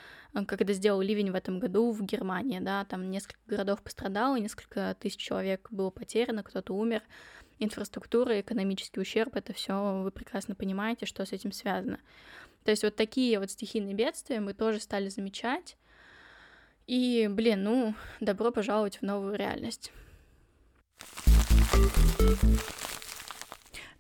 как 0.46 0.62
это 0.62 0.74
сделал 0.74 1.02
ливень 1.02 1.32
в 1.32 1.36
этом 1.36 1.60
году 1.60 1.92
в 1.92 2.04
Германии, 2.04 2.60
да, 2.60 2.86
там 2.86 3.10
несколько 3.10 3.40
городов 3.48 3.82
пострадало, 3.82 4.36
несколько 4.38 4.96
тысяч 5.00 5.18
человек 5.18 5.68
было 5.72 5.90
потеряно, 5.90 6.44
кто-то 6.44 6.76
умер, 6.76 7.02
инфраструктура, 7.58 8.40
экономический 8.40 9.02
ущерб, 9.02 9.36
это 9.36 9.54
все 9.54 10.02
вы 10.04 10.12
прекрасно 10.12 10.54
понимаете, 10.56 11.06
что 11.06 11.26
с 11.26 11.32
этим 11.32 11.52
связано. 11.52 12.00
То 12.64 12.72
есть 12.72 12.84
вот 12.84 12.96
такие 12.96 13.40
вот 13.40 13.50
стихийные 13.50 13.96
бедствия 13.96 14.40
мы 14.40 14.54
тоже 14.54 14.80
стали 14.80 15.10
замечать, 15.10 15.78
и, 16.90 17.28
блин, 17.28 17.64
ну, 17.64 17.94
добро 18.20 18.52
пожаловать 18.52 18.98
в 18.98 19.04
новую 19.04 19.36
реальность. 19.36 19.92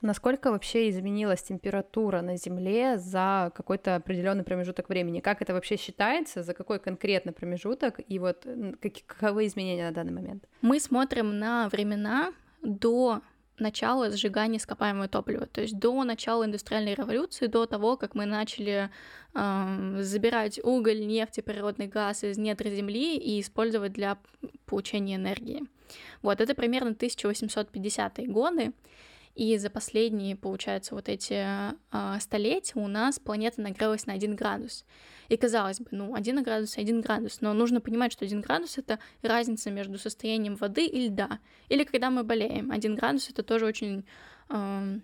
Насколько 0.02 0.50
вообще 0.50 0.90
изменилась 0.90 1.44
температура 1.44 2.22
на 2.22 2.36
Земле 2.36 2.98
за 2.98 3.52
какой-то 3.54 3.96
определенный 3.96 4.44
промежуток 4.44 4.90
времени? 4.90 5.20
Как 5.20 5.44
это 5.44 5.54
вообще 5.54 5.78
считается? 5.78 6.42
За 6.42 6.56
какой 6.56 6.80
конкретно 6.80 7.32
промежуток? 7.32 8.00
И 8.08 8.18
вот 8.18 8.48
каковы 9.06 9.46
изменения 9.46 9.86
на 9.86 9.92
данный 9.92 10.14
момент? 10.14 10.46
Мы 10.62 10.80
смотрим 10.80 11.38
на 11.38 11.70
времена 11.70 12.34
до 12.64 13.22
начала 13.60 14.12
сжигания 14.12 14.58
ископаемого 14.58 15.08
топлива, 15.08 15.46
то 15.46 15.62
есть 15.62 15.78
до 15.78 16.04
начала 16.04 16.46
индустриальной 16.46 16.94
революции, 16.94 17.48
до 17.48 17.66
того, 17.66 17.98
как 17.98 18.16
мы 18.16 18.26
начали 18.26 18.90
э, 19.34 19.98
забирать 20.02 20.60
уголь, 20.64 21.06
нефть 21.06 21.40
и 21.40 21.42
природный 21.42 21.88
газ 21.88 22.24
из 22.24 22.38
недр 22.38 22.70
земли 22.70 23.18
и 23.18 23.40
использовать 23.42 23.94
для 23.94 24.18
получения 24.66 25.16
энергии. 25.16 25.64
Вот, 26.22 26.42
это 26.42 26.54
примерно 26.54 26.90
1850-е 26.90 28.28
годы, 28.28 28.74
и 29.40 29.58
за 29.58 29.70
последние, 29.70 30.36
получается, 30.36 30.94
вот 30.94 31.08
эти 31.08 31.46
э, 31.46 32.20
столетия 32.20 32.78
у 32.78 32.88
нас 32.90 33.20
планета 33.20 33.62
нагрелась 33.62 34.06
на 34.06 34.12
1 34.12 34.36
градус. 34.36 34.84
И 35.30 35.38
казалось 35.38 35.80
бы, 35.80 35.88
ну, 35.92 36.14
1 36.14 36.44
градус, 36.44 36.78
1 36.78 37.00
градус, 37.00 37.40
но 37.40 37.54
нужно 37.54 37.80
понимать, 37.80 38.12
что 38.12 38.26
1 38.26 38.42
градус— 38.42 38.78
это 38.78 39.00
разница 39.22 39.72
между 39.72 39.98
состоянием 39.98 40.56
воды 40.58 40.86
и 40.86 41.08
льда. 41.08 41.40
Или 41.70 41.86
когда 41.86 42.10
мы 42.10 42.26
болеем. 42.26 42.70
1 42.70 42.96
градус— 42.96 43.30
это 43.32 43.42
тоже 43.42 43.66
очень... 43.66 44.04
Э, 44.50 45.00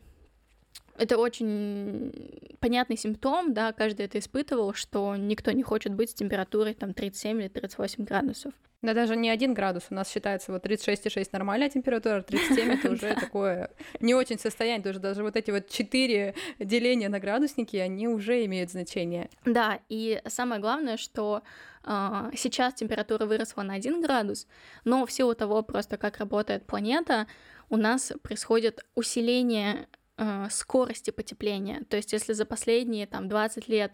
это 0.98 1.18
очень 1.18 2.58
понятный 2.60 2.98
симптом, 2.98 3.54
да, 3.54 3.74
каждый 3.74 4.06
это 4.06 4.20
испытывал, 4.20 4.74
что 4.74 5.16
никто 5.16 5.52
не 5.52 5.64
хочет 5.64 5.94
быть 5.94 6.12
с 6.12 6.14
температурой 6.14 6.74
там 6.74 6.94
37 6.94 7.42
или 7.42 7.48
38 7.48 8.06
градусов. 8.06 8.54
Да 8.82 8.94
даже 8.94 9.16
не 9.16 9.30
один 9.30 9.54
градус, 9.54 9.86
у 9.90 9.96
нас 9.96 10.12
считается 10.12 10.52
вот 10.52 10.66
36,6 10.66 11.30
нормальная 11.32 11.70
температура, 11.70 12.22
37 12.22 12.72
это 12.72 12.92
уже 12.92 13.16
такое 13.20 13.72
не 14.00 14.14
очень 14.14 14.38
состояние, 14.38 14.84
тоже 14.84 15.00
даже 15.00 15.24
вот 15.24 15.36
эти 15.36 15.50
вот 15.50 15.68
четыре 15.70 16.36
деления 16.60 17.10
на 17.10 17.20
градусники, 17.20 17.78
они 17.78 18.08
уже 18.08 18.46
имеют 18.46 18.70
значение. 18.72 19.30
Да, 19.44 19.80
и 19.90 20.22
самое 20.28 20.62
главное, 20.62 20.98
что 20.98 21.42
э, 21.84 22.32
сейчас 22.36 22.76
температура 22.76 23.26
выросла 23.26 23.64
на 23.64 23.74
1 23.74 24.02
градус, 24.02 24.48
но 24.84 25.06
в 25.06 25.12
силу 25.12 25.34
того 25.34 25.64
просто, 25.64 25.98
как 25.98 26.18
работает 26.20 26.68
планета, 26.68 27.28
у 27.70 27.78
нас 27.78 28.14
происходит 28.22 28.86
усиление 28.94 29.88
э, 30.18 30.48
скорости 30.50 31.12
потепления. 31.12 31.84
То 31.90 31.98
есть 31.98 32.14
если 32.14 32.34
за 32.34 32.46
последние 32.46 33.08
там 33.08 33.28
20 33.28 33.68
лет 33.68 33.92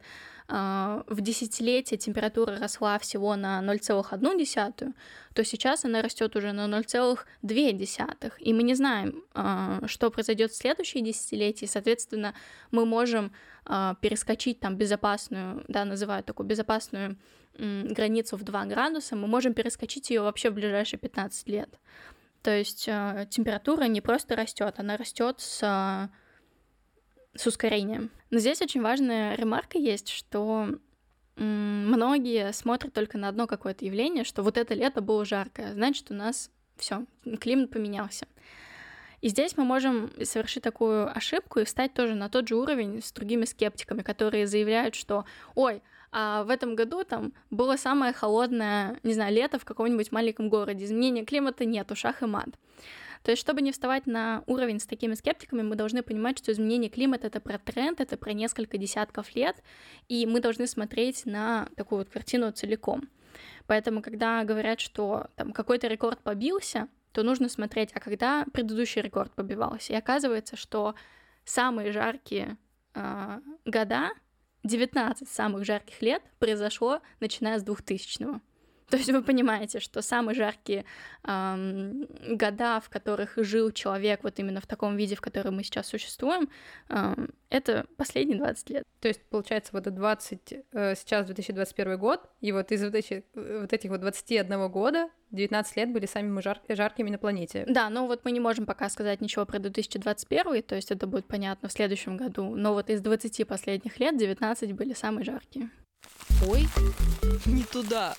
э, 0.48 1.04
в 1.08 1.22
десятилетие 1.22 1.98
температура 1.98 2.58
росла 2.58 2.98
всего 3.00 3.36
на 3.36 3.62
0,1, 3.62 4.94
то 5.34 5.44
сейчас 5.44 5.86
она 5.86 6.02
растет 6.02 6.36
уже 6.36 6.52
на 6.52 6.68
0,2. 6.68 8.34
И 8.40 8.54
мы 8.54 8.64
не 8.64 8.76
знаем, 8.76 9.24
э, 9.34 9.82
что 9.88 10.12
произойдет 10.12 10.52
в 10.52 10.58
следующие 10.58 11.04
десятилетия. 11.04 11.68
Соответственно, 11.68 12.34
мы 12.72 12.86
можем 12.86 13.32
перескочить 14.02 14.60
там 14.60 14.76
безопасную, 14.76 15.64
да, 15.68 15.86
называют 15.86 16.26
такую 16.26 16.48
безопасную 16.48 17.16
границу 17.60 18.36
в 18.38 18.44
2 18.44 18.66
градуса, 18.66 19.16
мы 19.16 19.28
можем 19.28 19.54
перескочить 19.54 20.10
ее 20.10 20.22
вообще 20.22 20.50
в 20.50 20.56
ближайшие 20.56 21.00
15 21.00 21.48
лет. 21.48 21.80
То 22.42 22.58
есть 22.58 22.88
э, 22.88 23.28
температура 23.30 23.84
не 23.84 24.02
просто 24.02 24.36
растет, 24.36 24.76
она 24.78 24.98
растет 24.98 25.40
с, 25.40 26.10
с 27.36 27.48
ускорением. 27.48 28.10
Но 28.30 28.40
здесь 28.40 28.62
очень 28.62 28.82
важная 28.82 29.36
ремарка 29.36 29.78
есть, 29.78 30.10
что 30.10 30.70
многие 31.36 32.52
смотрят 32.54 32.94
только 32.94 33.18
на 33.18 33.28
одно 33.28 33.48
какое-то 33.48 33.86
явление, 33.86 34.24
что 34.24 34.44
вот 34.44 34.58
это 34.58 34.74
лето 34.74 35.02
было 35.02 35.26
жаркое, 35.26 35.74
значит, 35.74 36.12
у 36.12 36.14
нас 36.14 36.52
все, 36.78 37.06
климат 37.40 37.72
поменялся. 37.72 38.28
И 39.22 39.30
здесь 39.30 39.56
мы 39.56 39.64
можем 39.64 40.12
совершить 40.24 40.64
такую 40.64 41.16
ошибку 41.16 41.60
и 41.60 41.64
встать 41.64 41.94
тоже 41.94 42.16
на 42.16 42.28
тот 42.28 42.48
же 42.48 42.56
уровень 42.56 43.04
с 43.04 43.12
другими 43.12 43.46
скептиками, 43.46 44.02
которые 44.02 44.48
заявляют, 44.48 44.96
что, 44.96 45.26
ой, 45.54 45.84
а 46.12 46.44
в 46.44 46.50
этом 46.50 46.76
году 46.76 47.04
там 47.04 47.34
было 47.50 47.78
самое 47.78 48.14
холодное, 48.14 49.00
не 49.04 49.14
знаю, 49.14 49.34
лето 49.34 49.60
в 49.60 49.66
каком-нибудь 49.66 50.12
маленьком 50.12 50.50
городе. 50.50 50.86
Изменения 50.86 51.26
климата 51.26 51.66
нет, 51.66 51.90
шах 51.96 52.22
и 52.22 52.26
мат. 52.26 52.50
То 53.24 53.32
есть, 53.32 53.42
чтобы 53.42 53.62
не 53.62 53.72
вставать 53.72 54.08
на 54.08 54.44
уровень 54.48 54.80
с 54.80 54.86
такими 54.86 55.14
скептиками, 55.14 55.62
мы 55.62 55.76
должны 55.76 56.02
понимать, 56.02 56.40
что 56.40 56.52
изменение 56.52 56.90
климата— 56.90 57.28
это 57.28 57.40
про 57.40 57.60
тренд, 57.60 58.02
это 58.02 58.18
про 58.18 58.34
несколько 58.34 58.78
десятков 58.78 59.36
лет, 59.36 59.62
и 60.10 60.26
мы 60.26 60.40
должны 60.40 60.66
смотреть 60.66 61.26
на 61.26 61.70
такую 61.76 62.00
вот 62.00 62.10
картину 62.10 62.52
целиком. 62.52 63.10
Поэтому, 63.68 64.02
когда 64.02 64.44
говорят, 64.44 64.80
что 64.80 65.28
там 65.36 65.54
какой-то 65.54 65.88
рекорд 65.88 66.20
побился, 66.20 66.88
то 67.12 67.24
нужно 67.24 67.48
смотреть, 67.48 67.92
а 67.94 68.00
когда 68.00 68.46
предыдущий 68.52 69.02
рекорд 69.02 69.32
побивался. 69.34 69.94
И 69.94 69.96
оказывается, 69.96 70.56
что 70.56 70.96
самые 71.46 71.92
жаркие 71.92 72.58
э, 72.96 73.40
года 73.66 74.12
19 74.64 75.28
самых 75.28 75.66
жарких 75.66 76.02
лет 76.02 76.22
произошло 76.40 77.02
начиная 77.20 77.60
с 77.60 77.64
2000-го. 77.64 78.42
То 78.92 78.98
есть 78.98 79.10
вы 79.10 79.24
понимаете, 79.24 79.80
что 79.80 80.02
самые 80.02 80.36
жаркие 80.36 80.84
эм, 81.24 82.08
года, 82.28 82.82
в 82.82 82.90
которых 82.90 83.34
жил 83.38 83.72
человек 83.72 84.20
вот 84.24 84.38
именно 84.38 84.60
в 84.60 84.68
таком 84.68 84.98
виде, 84.98 85.16
в 85.16 85.22
котором 85.22 85.56
мы 85.56 85.64
сейчас 85.64 85.88
существуем, 85.88 86.50
эм, 86.90 87.30
это 87.50 87.86
последние 87.96 88.38
20 88.38 88.70
лет. 88.70 88.84
То 89.00 89.08
есть, 89.08 89.22
получается, 89.30 89.72
вот 89.72 89.84
20, 89.84 90.54
э, 90.74 90.96
сейчас 90.96 91.26
2021 91.26 91.98
год, 91.98 92.30
и 92.42 92.52
вот 92.52 92.72
из 92.74 92.84
вот, 92.84 92.94
эти, 92.94 93.24
вот 93.34 93.72
этих 93.72 93.90
вот 93.90 94.02
21 94.02 94.70
года 94.70 95.10
19 95.32 95.78
лет 95.78 95.94
были 95.94 96.06
самыми 96.06 96.42
жар 96.42 96.60
жаркими 96.68 97.10
на 97.10 97.18
планете. 97.18 97.64
Да, 97.70 97.90
но 97.90 98.08
вот 98.08 98.26
мы 98.26 98.32
не 98.32 98.42
можем 98.42 98.66
пока 98.66 98.90
сказать 98.90 99.22
ничего 99.22 99.46
про 99.46 99.60
2021, 99.60 100.64
то 100.64 100.76
есть 100.76 100.92
это 100.92 101.08
будет 101.08 101.28
понятно 101.28 101.70
в 101.70 101.72
следующем 101.72 102.18
году, 102.18 102.56
но 102.56 102.74
вот 102.74 102.90
из 102.90 103.00
20 103.00 103.48
последних 103.48 104.00
лет 104.00 104.18
19 104.18 104.74
были 104.74 104.94
самые 104.94 105.24
жаркие. 105.24 105.70
Ой, 106.46 106.68
не 107.46 107.64
туда. 107.64 108.16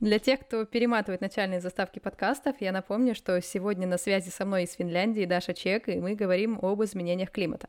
Для 0.00 0.18
тех, 0.18 0.40
кто 0.40 0.64
перематывает 0.64 1.20
начальные 1.20 1.60
заставки 1.60 1.98
подкастов, 1.98 2.60
я 2.60 2.72
напомню, 2.72 3.14
что 3.14 3.40
сегодня 3.40 3.86
на 3.86 3.98
связи 3.98 4.30
со 4.30 4.44
мной 4.44 4.64
из 4.64 4.72
Финляндии 4.72 5.24
Даша 5.24 5.54
Чек, 5.54 5.88
и 5.88 6.00
мы 6.00 6.14
говорим 6.14 6.58
об 6.62 6.82
изменениях 6.84 7.30
климата. 7.30 7.68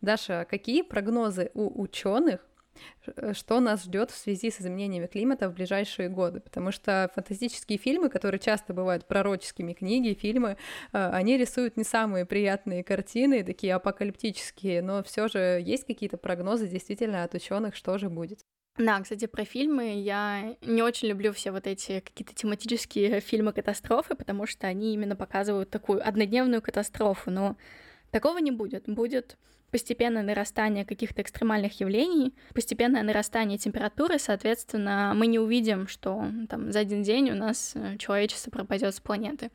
Даша, 0.00 0.46
какие 0.48 0.82
прогнозы 0.82 1.50
у 1.54 1.80
ученых 1.80 2.40
Э, 3.16 3.32
что 3.34 3.60
нас 3.60 3.84
ждет 3.84 4.10
в 4.10 4.16
связи 4.16 4.50
с 4.50 4.60
изменениями 4.60 5.06
климата 5.06 5.48
в 5.48 5.54
ближайшие 5.54 6.08
годы, 6.08 6.40
потому 6.40 6.72
что 6.72 7.10
фантастические 7.14 7.78
фильмы, 7.78 8.08
которые 8.08 8.38
часто 8.38 8.74
бывают 8.74 9.06
пророческими 9.06 9.72
книги, 9.72 10.14
фильмы, 10.14 10.56
э, 10.92 11.10
они 11.12 11.36
рисуют 11.36 11.76
не 11.76 11.84
самые 11.84 12.26
приятные 12.26 12.84
картины, 12.84 13.42
такие 13.44 13.74
апокалиптические, 13.74 14.82
но 14.82 15.02
все 15.02 15.28
же 15.28 15.60
есть 15.64 15.86
какие-то 15.86 16.16
прогнозы 16.16 16.68
действительно 16.68 17.24
от 17.24 17.34
ученых, 17.34 17.74
что 17.74 17.98
же 17.98 18.08
будет. 18.08 18.44
Да, 18.78 19.00
кстати, 19.00 19.26
про 19.26 19.44
фильмы 19.44 20.00
я 20.00 20.56
не 20.62 20.82
очень 20.82 21.08
люблю 21.08 21.32
все 21.32 21.50
вот 21.50 21.66
эти 21.66 22.00
какие-то 22.00 22.34
тематические 22.34 23.20
фильмы 23.20 23.52
катастрофы, 23.52 24.14
потому 24.14 24.46
что 24.46 24.66
они 24.66 24.94
именно 24.94 25.16
показывают 25.16 25.70
такую 25.70 26.06
однодневную 26.06 26.62
катастрофу, 26.62 27.30
но 27.30 27.56
такого 28.10 28.38
не 28.38 28.50
будет. 28.50 28.84
Будет 28.88 29.36
постепенное 29.70 30.22
нарастание 30.22 30.84
каких-то 30.84 31.22
экстремальных 31.22 31.80
явлений, 31.80 32.34
постепенное 32.54 33.02
нарастание 33.02 33.58
температуры, 33.58 34.18
соответственно, 34.18 35.12
мы 35.14 35.26
не 35.26 35.38
увидим, 35.38 35.86
что 35.86 36.26
там 36.48 36.72
за 36.72 36.80
один 36.80 37.02
день 37.02 37.30
у 37.30 37.34
нас 37.34 37.72
э, 37.74 37.96
человечество 37.98 38.50
пропадет 38.50 38.94
с 38.94 39.00
планеты. 39.00 39.50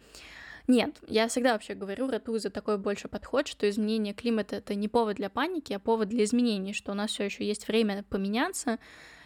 Нет, 0.68 0.98
я 1.08 1.28
всегда 1.28 1.54
вообще 1.54 1.76
говорю, 1.76 2.10
ратую 2.10 2.40
за 2.40 2.50
такой 2.50 2.78
больше 2.78 3.08
подход, 3.08 3.48
что 3.48 3.70
изменение 3.70 4.14
климата 4.14 4.56
это 4.56 4.74
не 4.74 4.88
повод 4.88 5.18
для 5.18 5.30
паники, 5.30 5.74
а 5.74 5.80
повод 5.80 6.10
для 6.10 6.24
изменений, 6.24 6.74
что 6.74 6.92
у 6.92 6.96
нас 6.96 7.12
все 7.12 7.26
еще 7.26 7.46
есть 7.46 7.68
время 7.68 8.04
поменяться, 8.10 8.80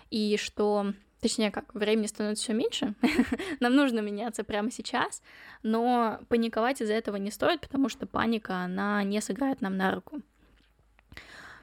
и 0.09 0.37
что 0.37 0.93
Точнее, 1.21 1.51
как, 1.51 1.73
времени 1.75 2.07
становится 2.07 2.45
все 2.45 2.53
меньше, 2.53 2.95
нам 3.59 3.75
нужно 3.75 3.99
меняться 3.99 4.45
прямо 4.45 4.71
сейчас, 4.71 5.21
но 5.63 6.19
паниковать 6.29 6.81
из-за 6.81 6.93
этого 6.93 7.17
не 7.17 7.29
стоит, 7.29 7.59
потому 7.59 7.89
что 7.89 8.07
паника, 8.07 8.55
она 8.55 9.03
не 9.03 9.19
сыграет 9.19 9.59
нам 9.59 9.75
на 9.75 9.93
руку. 9.93 10.21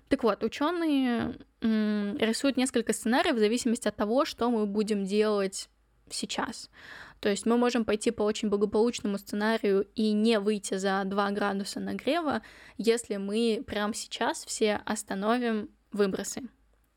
Так 0.09 0.25
вот, 0.25 0.45
ученые 0.45 1.39
рисуют 1.63 2.59
несколько 2.59 2.93
сценариев 2.93 3.37
в 3.37 3.39
зависимости 3.39 3.89
от 3.89 3.97
того, 3.97 4.27
что 4.27 4.51
мы 4.51 4.67
будем 4.67 5.07
делать 5.07 5.71
сейчас. 6.11 6.71
То 7.21 7.29
есть 7.29 7.47
мы 7.47 7.57
можем 7.57 7.85
пойти 7.85 8.11
по 8.11 8.23
очень 8.23 8.49
благополучному 8.49 9.19
сценарию 9.19 9.89
и 9.95 10.13
не 10.13 10.39
выйти 10.39 10.77
за 10.77 11.03
2 11.05 11.31
градуса 11.31 11.81
нагрева, 11.81 12.43
если 12.79 13.17
мы 13.17 13.65
прямо 13.67 13.95
сейчас 13.95 14.45
все 14.45 14.81
остановим 14.85 15.71
выбросы. 15.93 16.43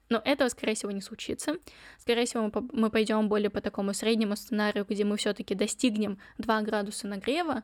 Но 0.09 0.21
этого, 0.25 0.49
скорее 0.49 0.73
всего, 0.73 0.91
не 0.91 1.01
случится. 1.01 1.57
Скорее 1.99 2.25
всего, 2.25 2.51
мы 2.73 2.89
пойдем 2.89 3.29
более 3.29 3.51
по 3.51 3.61
такому 3.61 3.93
среднему 3.93 4.35
сценарию, 4.35 4.85
где 4.89 5.03
мы 5.03 5.17
все-таки 5.17 5.53
достигнем 5.55 6.17
2 6.39 6.61
градуса 6.63 7.07
нагрева, 7.07 7.63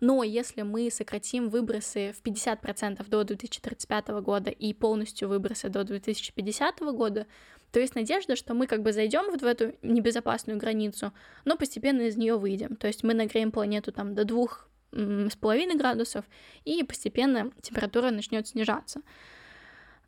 но 0.00 0.22
если 0.24 0.62
мы 0.62 0.90
сократим 0.90 1.48
выбросы 1.48 2.12
в 2.12 2.26
50% 2.26 3.08
до 3.08 3.24
2035 3.24 4.08
года 4.22 4.50
и 4.50 4.74
полностью 4.74 5.28
выбросы 5.28 5.68
до 5.68 5.84
2050 5.84 6.80
года, 6.80 7.26
то 7.74 7.80
есть 7.80 7.96
надежда, 7.96 8.36
что 8.36 8.54
мы 8.54 8.68
как 8.68 8.84
бы 8.84 8.92
зайдем 8.92 9.32
вот 9.32 9.42
в 9.42 9.44
эту 9.44 9.74
небезопасную 9.82 10.60
границу, 10.60 11.12
но 11.44 11.56
постепенно 11.56 12.02
из 12.02 12.16
нее 12.16 12.36
выйдем. 12.36 12.76
То 12.76 12.86
есть 12.86 13.02
мы 13.02 13.14
нагреем 13.14 13.50
планету 13.50 13.90
там 13.90 14.14
до 14.14 14.24
двух 14.24 14.68
с 14.92 15.34
половиной 15.34 15.74
градусов, 15.74 16.24
и 16.64 16.84
постепенно 16.84 17.50
температура 17.62 18.12
начнет 18.12 18.46
снижаться. 18.46 19.00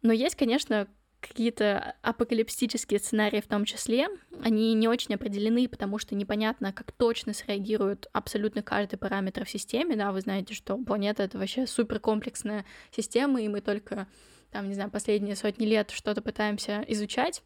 Но 0.01 0.13
есть, 0.13 0.37
конечно, 0.37 0.87
какие-то 1.21 1.97
апокалиптические 2.03 3.01
сценарии 3.01 3.41
в 3.41 3.49
том 3.49 3.65
числе, 3.65 4.07
они 4.41 4.73
не 4.75 4.87
очень 4.87 5.17
определены, 5.17 5.69
потому 5.69 5.99
что 5.99 6.15
непонятно, 6.15 6.73
как 6.73 6.93
точно 6.93 7.33
среагирует 7.33 8.07
абсолютно 8.13 8.63
каждый 8.63 8.97
параметр 8.97 9.45
в 9.45 9.51
системе, 9.51 9.97
да, 9.97 10.13
вы 10.13 10.21
знаете, 10.21 10.55
что 10.55 10.79
планета— 10.79 11.23
это 11.25 11.37
вообще 11.37 11.67
суперкомплексная 11.67 12.65
система, 12.95 13.43
и 13.43 13.49
мы 13.49 13.61
только, 13.61 14.07
там, 14.53 14.69
не 14.69 14.75
знаю, 14.75 14.89
последние 14.93 15.35
сотни 15.35 15.67
лет 15.67 15.91
что-то 15.91 16.23
пытаемся 16.23 16.85
изучать, 16.87 17.43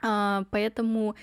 поэтому 0.00 1.14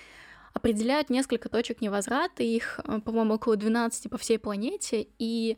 определяют 0.53 1.09
несколько 1.09 1.49
точек 1.49 1.81
невозврата, 1.81 2.43
их, 2.43 2.79
по-моему, 3.05 3.35
около 3.35 3.55
12 3.55 4.09
по 4.09 4.17
всей 4.17 4.39
планете, 4.39 5.07
и 5.19 5.57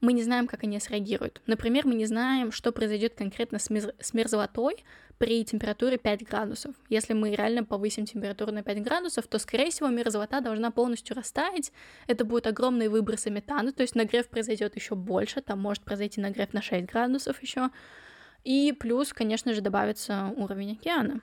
мы 0.00 0.12
не 0.12 0.22
знаем, 0.22 0.46
как 0.46 0.62
они 0.62 0.78
среагируют. 0.78 1.40
Например, 1.46 1.86
мы 1.86 1.94
не 1.94 2.06
знаем, 2.06 2.52
что 2.52 2.72
произойдет 2.72 3.14
конкретно 3.14 3.58
с, 3.58 3.70
мер- 3.70 3.94
мерзлотой 4.12 4.84
при 5.18 5.44
температуре 5.44 5.96
5 5.96 6.28
градусов. 6.28 6.74
Если 6.90 7.14
мы 7.14 7.34
реально 7.34 7.64
повысим 7.64 8.04
температуру 8.04 8.52
на 8.52 8.62
5 8.62 8.82
градусов, 8.82 9.26
то, 9.26 9.38
скорее 9.38 9.70
всего, 9.70 9.88
мерзлота 9.88 10.40
должна 10.40 10.70
полностью 10.70 11.16
растаять. 11.16 11.72
Это 12.06 12.24
будут 12.24 12.46
огромные 12.46 12.90
выбросы 12.90 13.30
метана, 13.30 13.72
то 13.72 13.82
есть 13.82 13.94
нагрев 13.94 14.28
произойдет 14.28 14.76
еще 14.76 14.94
больше, 14.94 15.40
там 15.40 15.60
может 15.60 15.82
произойти 15.82 16.20
нагрев 16.20 16.52
на 16.52 16.60
6 16.60 16.86
градусов 16.86 17.42
еще. 17.42 17.70
И 18.44 18.72
плюс, 18.78 19.12
конечно 19.12 19.54
же, 19.54 19.60
добавится 19.60 20.32
уровень 20.36 20.72
океана. 20.72 21.20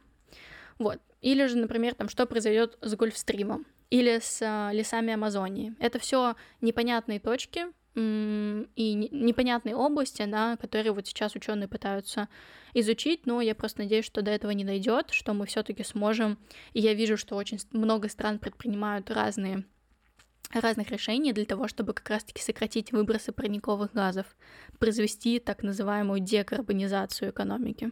Вот. 0.80 1.00
Или 1.24 1.48
же, 1.48 1.58
например, 1.58 1.96
там, 1.96 2.10
что 2.10 2.26
произойдет 2.26 2.78
с 2.82 2.96
Гольфстримом 2.96 3.66
или 3.90 4.20
с 4.22 4.40
а, 4.42 4.72
лесами 4.74 5.14
Амазонии. 5.14 5.74
Это 5.80 5.98
все 5.98 6.36
непонятные 6.62 7.20
точки, 7.20 7.68
и 7.96 9.10
непонятные 9.12 9.76
области, 9.76 10.26
да, 10.26 10.58
которые 10.58 10.94
вот 10.94 11.06
сейчас 11.06 11.36
ученые 11.36 11.68
пытаются 11.68 12.28
изучить, 12.74 13.28
но 13.28 13.40
я 13.40 13.54
просто 13.54 13.82
надеюсь, 13.82 14.06
что 14.06 14.24
до 14.24 14.32
этого 14.32 14.50
не 14.50 14.66
дойдет, 14.66 15.12
что 15.12 15.34
мы 15.34 15.46
все-таки 15.46 15.84
сможем. 15.84 16.40
И 16.74 16.82
я 16.82 16.96
вижу, 16.96 17.18
что 17.18 17.36
очень 17.36 17.60
много 17.72 18.10
стран 18.10 18.40
предпринимают 18.40 19.12
разные 19.12 19.64
разных 20.52 20.90
решений 20.90 21.34
для 21.34 21.46
того, 21.46 21.68
чтобы 21.68 21.94
как 21.94 22.10
раз-таки 22.10 22.42
сократить 22.42 22.92
выбросы 22.92 23.32
парниковых 23.32 23.94
газов, 23.94 24.26
произвести 24.80 25.40
так 25.40 25.62
называемую 25.62 26.20
декарбонизацию 26.20 27.30
экономики. 27.30 27.92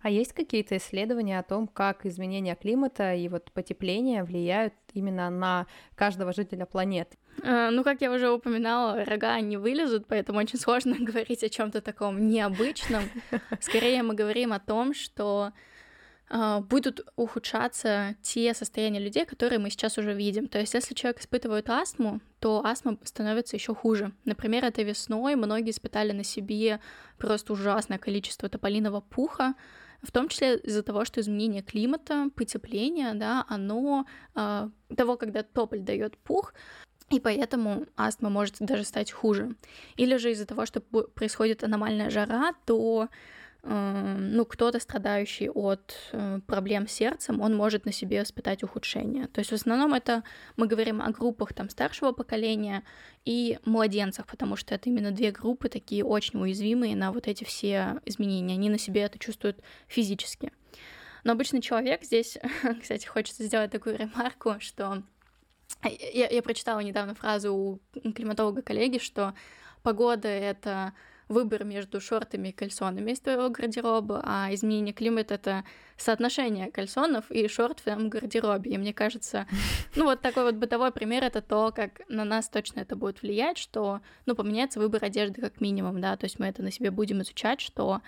А 0.00 0.10
есть 0.10 0.32
какие-то 0.32 0.76
исследования 0.76 1.38
о 1.38 1.42
том, 1.42 1.66
как 1.66 2.06
изменения 2.06 2.54
климата 2.54 3.14
и 3.14 3.28
вот 3.28 3.50
потепление 3.52 4.24
влияют 4.24 4.74
именно 4.94 5.30
на 5.30 5.66
каждого 5.94 6.32
жителя 6.32 6.66
планеты? 6.66 7.16
Э, 7.42 7.70
ну, 7.70 7.82
как 7.82 8.00
я 8.00 8.12
уже 8.12 8.30
упоминала, 8.30 9.04
рога 9.04 9.40
не 9.40 9.56
вылезут, 9.56 10.06
поэтому 10.06 10.38
очень 10.38 10.58
сложно 10.58 10.96
говорить 11.00 11.42
о 11.42 11.48
чем-то 11.48 11.80
таком 11.80 12.28
необычном. 12.28 13.04
Скорее 13.60 14.02
мы 14.02 14.14
говорим 14.14 14.52
о 14.52 14.60
том, 14.60 14.94
что 14.94 15.52
будут 16.68 17.00
ухудшаться 17.16 18.16
те 18.22 18.54
состояния 18.54 19.00
людей, 19.00 19.26
которые 19.26 19.58
мы 19.58 19.68
сейчас 19.68 19.98
уже 19.98 20.14
видим. 20.14 20.48
То 20.48 20.58
есть, 20.58 20.72
если 20.72 20.94
человек 20.94 21.20
испытывает 21.20 21.68
астму, 21.68 22.20
то 22.40 22.64
астма 22.64 22.96
становится 23.04 23.56
еще 23.56 23.74
хуже. 23.74 24.12
Например, 24.24 24.64
этой 24.64 24.84
весной 24.84 25.34
многие 25.36 25.70
испытали 25.70 26.12
на 26.12 26.24
себе 26.24 26.80
просто 27.18 27.52
ужасное 27.52 27.98
количество 27.98 28.48
тополиного 28.48 29.00
пуха, 29.00 29.54
в 30.02 30.10
том 30.10 30.28
числе 30.28 30.56
из-за 30.56 30.82
того, 30.82 31.04
что 31.04 31.20
изменение 31.20 31.62
климата, 31.62 32.28
потепление, 32.34 33.14
да, 33.14 33.44
оно 33.48 34.06
э, 34.34 34.68
того, 34.96 35.16
когда 35.16 35.42
тополь 35.42 35.80
дает 35.80 36.16
пух, 36.18 36.54
и 37.10 37.20
поэтому 37.20 37.86
астма 37.96 38.30
может 38.30 38.56
даже 38.58 38.84
стать 38.84 39.12
хуже. 39.12 39.54
Или 39.96 40.16
же 40.16 40.32
из-за 40.32 40.46
того, 40.46 40.66
что 40.66 40.80
происходит 40.80 41.62
аномальная 41.62 42.10
жара, 42.10 42.54
то 42.64 43.08
ну, 43.64 44.44
кто-то, 44.44 44.80
страдающий 44.80 45.48
от 45.48 45.94
э, 46.10 46.40
проблем 46.46 46.88
с 46.88 46.92
сердцем, 46.92 47.40
он 47.40 47.54
может 47.54 47.84
на 47.84 47.92
себе 47.92 48.22
испытать 48.22 48.64
ухудшение. 48.64 49.28
То 49.28 49.38
есть 49.38 49.52
в 49.52 49.54
основном 49.54 49.94
это 49.94 50.24
мы 50.56 50.66
говорим 50.66 51.00
о 51.00 51.10
группах 51.10 51.52
там 51.52 51.68
старшего 51.68 52.10
поколения 52.10 52.82
и 53.24 53.60
младенцах, 53.64 54.26
потому 54.26 54.56
что 54.56 54.74
это 54.74 54.90
именно 54.90 55.12
две 55.12 55.30
группы 55.30 55.68
такие 55.68 56.04
очень 56.04 56.40
уязвимые 56.40 56.96
на 56.96 57.12
вот 57.12 57.28
эти 57.28 57.44
все 57.44 58.00
изменения. 58.04 58.54
Они 58.54 58.68
на 58.68 58.78
себе 58.78 59.02
это 59.02 59.20
чувствуют 59.20 59.60
физически. 59.86 60.50
Но 61.22 61.32
обычный 61.32 61.60
человек 61.60 62.02
здесь, 62.02 62.38
кстати, 62.80 63.06
хочется 63.06 63.44
сделать 63.44 63.70
такую 63.70 63.96
ремарку, 63.96 64.56
что 64.58 65.04
я, 65.84 66.28
я 66.28 66.42
прочитала 66.42 66.80
недавно 66.80 67.14
фразу 67.14 67.54
у 67.54 67.80
климатолога 68.12 68.62
коллеги, 68.62 68.98
что 68.98 69.34
погода— 69.84 70.28
это 70.28 70.94
выбор 71.32 71.64
между 71.64 72.00
шортами 72.00 72.48
и 72.48 72.52
кальсонами 72.52 73.10
из 73.12 73.20
твоего 73.20 73.48
гардероба, 73.48 74.22
а 74.24 74.48
изменение 74.52 74.92
климата— 74.92 75.34
это 75.36 75.64
соотношение 75.96 76.70
кальсонов 76.70 77.30
и 77.30 77.48
шорт 77.48 77.80
в 77.80 77.82
твоем 77.82 78.08
гардеробе. 78.08 78.72
И 78.72 78.78
мне 78.78 78.92
кажется, 78.92 79.46
ну 79.96 80.04
вот 80.04 80.20
такой 80.20 80.44
вот 80.44 80.54
бытовой 80.54 80.92
пример— 80.92 81.24
это 81.24 81.42
то, 81.42 81.72
как 81.74 82.02
на 82.08 82.24
нас 82.24 82.48
точно 82.48 82.80
это 82.80 82.96
будет 82.96 83.22
влиять, 83.22 83.58
что, 83.58 84.00
ну, 84.26 84.34
поменяется 84.34 84.78
выбор 84.78 85.04
одежды 85.04 85.40
как 85.40 85.60
минимум, 85.60 86.00
да, 86.00 86.16
то 86.16 86.24
есть 86.24 86.38
мы 86.38 86.46
это 86.46 86.62
на 86.62 86.70
себе 86.70 86.90
будем 86.90 87.22
изучать, 87.22 87.60
что 87.60 88.00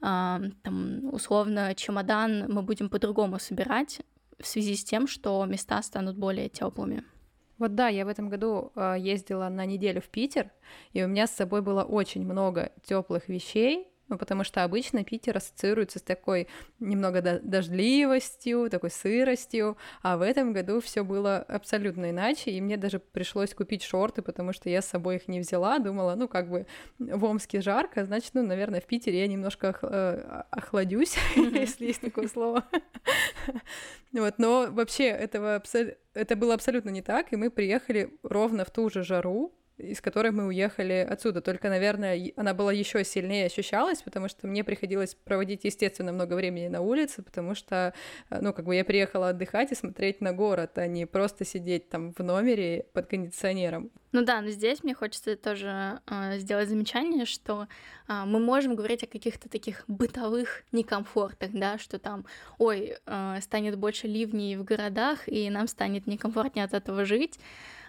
э, 0.00 0.40
там, 0.62 1.14
условно, 1.14 1.74
чемодан 1.74 2.52
мы 2.52 2.62
будем 2.62 2.88
по-другому 2.88 3.38
собирать 3.38 4.00
в 4.40 4.46
связи 4.46 4.76
с 4.76 4.84
тем, 4.84 5.06
что 5.06 5.44
места 5.46 5.80
станут 5.82 6.16
более 6.16 6.48
теплыми. 6.48 7.04
Вот 7.58 7.74
да, 7.74 7.88
я 7.88 8.04
в 8.04 8.08
этом 8.08 8.28
году 8.28 8.72
э, 8.74 8.96
ездила 8.98 9.48
на 9.48 9.64
неделю 9.64 10.00
в 10.00 10.08
Питер, 10.08 10.50
и 10.92 11.02
у 11.02 11.08
меня 11.08 11.26
с 11.26 11.30
собой 11.30 11.62
было 11.62 11.82
очень 11.82 12.24
много 12.24 12.72
теплых 12.82 13.28
вещей, 13.28 13.88
ну, 14.08 14.18
потому 14.18 14.44
что 14.44 14.64
обычно 14.64 15.04
Питер 15.04 15.36
ассоциируется 15.36 15.98
с 15.98 16.02
такой 16.02 16.48
немного 16.78 17.40
дождливостью, 17.42 18.68
такой 18.70 18.90
сыростью, 18.90 19.76
а 20.02 20.16
в 20.16 20.22
этом 20.22 20.52
году 20.52 20.80
все 20.80 21.04
было 21.04 21.38
абсолютно 21.38 22.10
иначе, 22.10 22.50
и 22.50 22.60
мне 22.60 22.76
даже 22.76 22.98
пришлось 22.98 23.54
купить 23.54 23.82
шорты, 23.82 24.22
потому 24.22 24.52
что 24.52 24.68
я 24.68 24.82
с 24.82 24.86
собой 24.86 25.16
их 25.16 25.28
не 25.28 25.40
взяла, 25.40 25.78
думала, 25.78 26.14
ну, 26.14 26.28
как 26.28 26.50
бы 26.50 26.66
в 26.98 27.24
Омске 27.24 27.60
жарко, 27.60 28.04
значит, 28.04 28.30
ну, 28.34 28.42
наверное, 28.42 28.80
в 28.80 28.86
Питере 28.86 29.20
я 29.20 29.26
немножко 29.26 29.76
э, 29.80 30.42
охладюсь, 30.50 31.16
если 31.36 31.86
есть 31.86 32.00
такое 32.00 32.28
слово. 32.28 32.64
Вот, 34.12 34.38
но 34.38 34.68
вообще 34.70 35.06
этого 35.06 35.60
это 36.14 36.36
было 36.36 36.54
абсолютно 36.54 36.90
не 36.90 37.02
так, 37.02 37.32
и 37.32 37.36
мы 37.36 37.50
приехали 37.50 38.16
ровно 38.22 38.64
в 38.64 38.70
ту 38.70 38.88
же 38.88 39.02
жару, 39.02 39.52
из 39.78 40.00
которой 40.00 40.30
мы 40.30 40.46
уехали 40.46 41.06
отсюда. 41.08 41.40
Только, 41.40 41.68
наверное, 41.68 42.32
она 42.36 42.54
была 42.54 42.72
еще 42.72 43.04
сильнее 43.04 43.46
ощущалась, 43.46 44.02
потому 44.02 44.28
что 44.28 44.46
мне 44.46 44.62
приходилось 44.62 45.14
проводить, 45.14 45.64
естественно, 45.64 46.12
много 46.12 46.34
времени 46.34 46.68
на 46.68 46.80
улице, 46.80 47.22
потому 47.22 47.54
что, 47.54 47.92
э, 48.30 48.38
ну, 48.40 48.52
как 48.52 48.64
бы 48.64 48.76
я 48.76 48.84
приехала 48.84 49.30
отдыхать 49.30 49.72
и 49.72 49.74
смотреть 49.74 50.20
на 50.20 50.32
город, 50.32 50.78
а 50.78 50.86
не 50.86 51.06
просто 51.06 51.44
сидеть 51.44 51.88
там 51.88 52.12
в 52.12 52.22
номере 52.22 52.86
под 52.92 53.06
кондиционером. 53.06 53.90
Ну 54.14 54.24
да, 54.24 54.40
но 54.40 54.50
здесь 54.50 54.84
мне 54.84 54.94
хочется 54.94 55.34
тоже 55.34 56.00
э, 56.06 56.38
сделать 56.38 56.68
замечание, 56.68 57.24
что 57.24 57.66
э, 58.06 58.22
мы 58.24 58.38
можем 58.38 58.76
говорить 58.76 59.02
о 59.02 59.08
каких-то 59.08 59.48
таких 59.48 59.82
бытовых 59.88 60.62
некомфортах, 60.70 61.50
да, 61.52 61.78
что 61.78 61.98
там, 61.98 62.24
ой, 62.58 62.94
э, 63.04 63.38
станет 63.40 63.76
больше 63.76 64.06
ливней 64.06 64.54
в 64.54 64.62
городах, 64.62 65.26
и 65.26 65.50
нам 65.50 65.66
станет 65.66 66.06
некомфортнее 66.06 66.64
от 66.64 66.74
этого 66.74 67.04
жить 67.04 67.40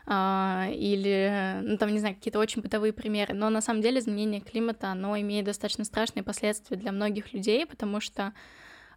а, 0.08 0.68
или, 0.72 1.62
ну, 1.64 1.78
там, 1.78 1.92
не 1.92 2.00
знаю, 2.00 2.16
какие-то 2.16 2.40
очень 2.40 2.62
бытовые 2.62 2.94
примеры. 2.94 3.34
Но 3.34 3.50
на 3.50 3.62
самом 3.62 3.82
деле 3.82 4.00
изменение 4.00 4.42
климата, 4.42 4.90
оно 4.90 5.20
имеет 5.20 5.46
достаточно 5.46 5.84
страшные 5.84 6.24
последствия 6.24 6.78
для 6.78 6.92
многих 6.92 7.34
людей, 7.34 7.66
потому 7.66 8.00
что 8.00 8.34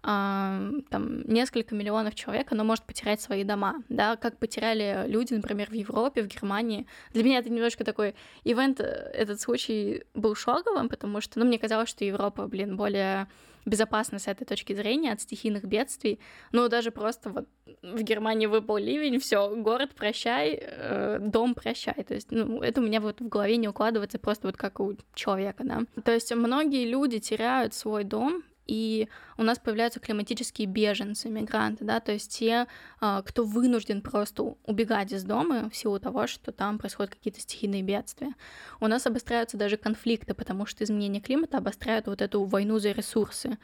а, 0.02 0.60
там 0.90 1.22
несколько 1.22 1.74
миллионов 1.74 2.14
человек, 2.14 2.52
оно 2.52 2.64
может 2.64 2.84
потерять 2.84 3.20
свои 3.20 3.42
дома, 3.42 3.82
да, 3.88 4.16
как 4.16 4.38
потеряли 4.38 5.04
люди, 5.08 5.34
например, 5.34 5.70
в 5.70 5.74
Европе, 5.74 6.22
в 6.22 6.28
Германии. 6.28 6.86
Для 7.12 7.24
меня 7.24 7.38
это 7.38 7.50
немножко 7.50 7.84
такой 7.84 8.14
ивент, 8.44 8.80
э, 8.80 8.84
этот 8.84 9.40
случай 9.40 10.04
был 10.14 10.34
шоковым, 10.34 10.88
потому 10.88 11.20
что, 11.20 11.38
ну, 11.38 11.46
мне 11.46 11.58
казалось, 11.58 11.88
что 11.88 12.04
Европа, 12.04 12.46
блин, 12.46 12.76
более 12.76 13.26
безопасна 13.68 14.18
с 14.18 14.26
этой 14.26 14.44
точки 14.44 14.72
зрения 14.74 15.12
от 15.12 15.20
стихийных 15.20 15.64
бедствий, 15.64 16.18
но 16.52 16.68
даже 16.68 16.90
просто 16.90 17.30
вот 17.30 17.48
в 17.82 18.02
Германии 18.02 18.46
выпал 18.46 18.76
ливень, 18.76 19.18
все, 19.20 19.54
город 19.54 19.90
прощай, 19.94 20.58
э, 20.60 21.18
дом 21.20 21.54
прощай, 21.54 22.04
то 22.04 22.14
есть, 22.14 22.30
ну, 22.30 22.60
это 22.62 22.80
у 22.80 22.84
меня 22.84 23.00
вот 23.00 23.20
в 23.20 23.28
голове 23.28 23.56
не 23.56 23.68
укладывается 23.68 24.18
просто 24.18 24.48
вот 24.48 24.56
как 24.56 24.80
у 24.80 24.96
человека, 25.14 25.64
да. 25.64 25.82
То 26.02 26.12
есть 26.12 26.34
многие 26.34 26.86
люди 26.86 27.18
теряют 27.18 27.74
свой 27.74 28.04
дом 28.04 28.42
и 28.68 29.08
у 29.38 29.42
нас 29.42 29.58
появляются 29.58 29.98
климатические 29.98 30.68
беженцы, 30.68 31.28
мигранты, 31.28 31.84
да, 31.84 31.98
то 31.98 32.12
есть 32.12 32.30
те, 32.38 32.66
а, 33.00 33.22
кто 33.22 33.44
вынужден 33.44 34.02
просто 34.02 34.54
убегать 34.66 35.12
из 35.12 35.24
дома 35.24 35.70
в 35.70 35.74
силу 35.74 35.98
того, 35.98 36.26
что 36.26 36.52
там 36.52 36.78
происходят 36.78 37.14
какие-то 37.14 37.40
стихийные 37.40 37.82
бедствия. 37.82 38.34
У 38.78 38.86
нас 38.86 39.06
обостряются 39.06 39.56
даже 39.56 39.76
конфликты, 39.78 40.34
потому 40.34 40.66
что 40.66 40.84
изменение 40.84 41.22
климата 41.22 41.58
обостряют 41.58 42.06
вот 42.06 42.22
эту 42.22 42.44
войну 42.44 42.78
за 42.78 42.92
ресурсы. 42.92 43.58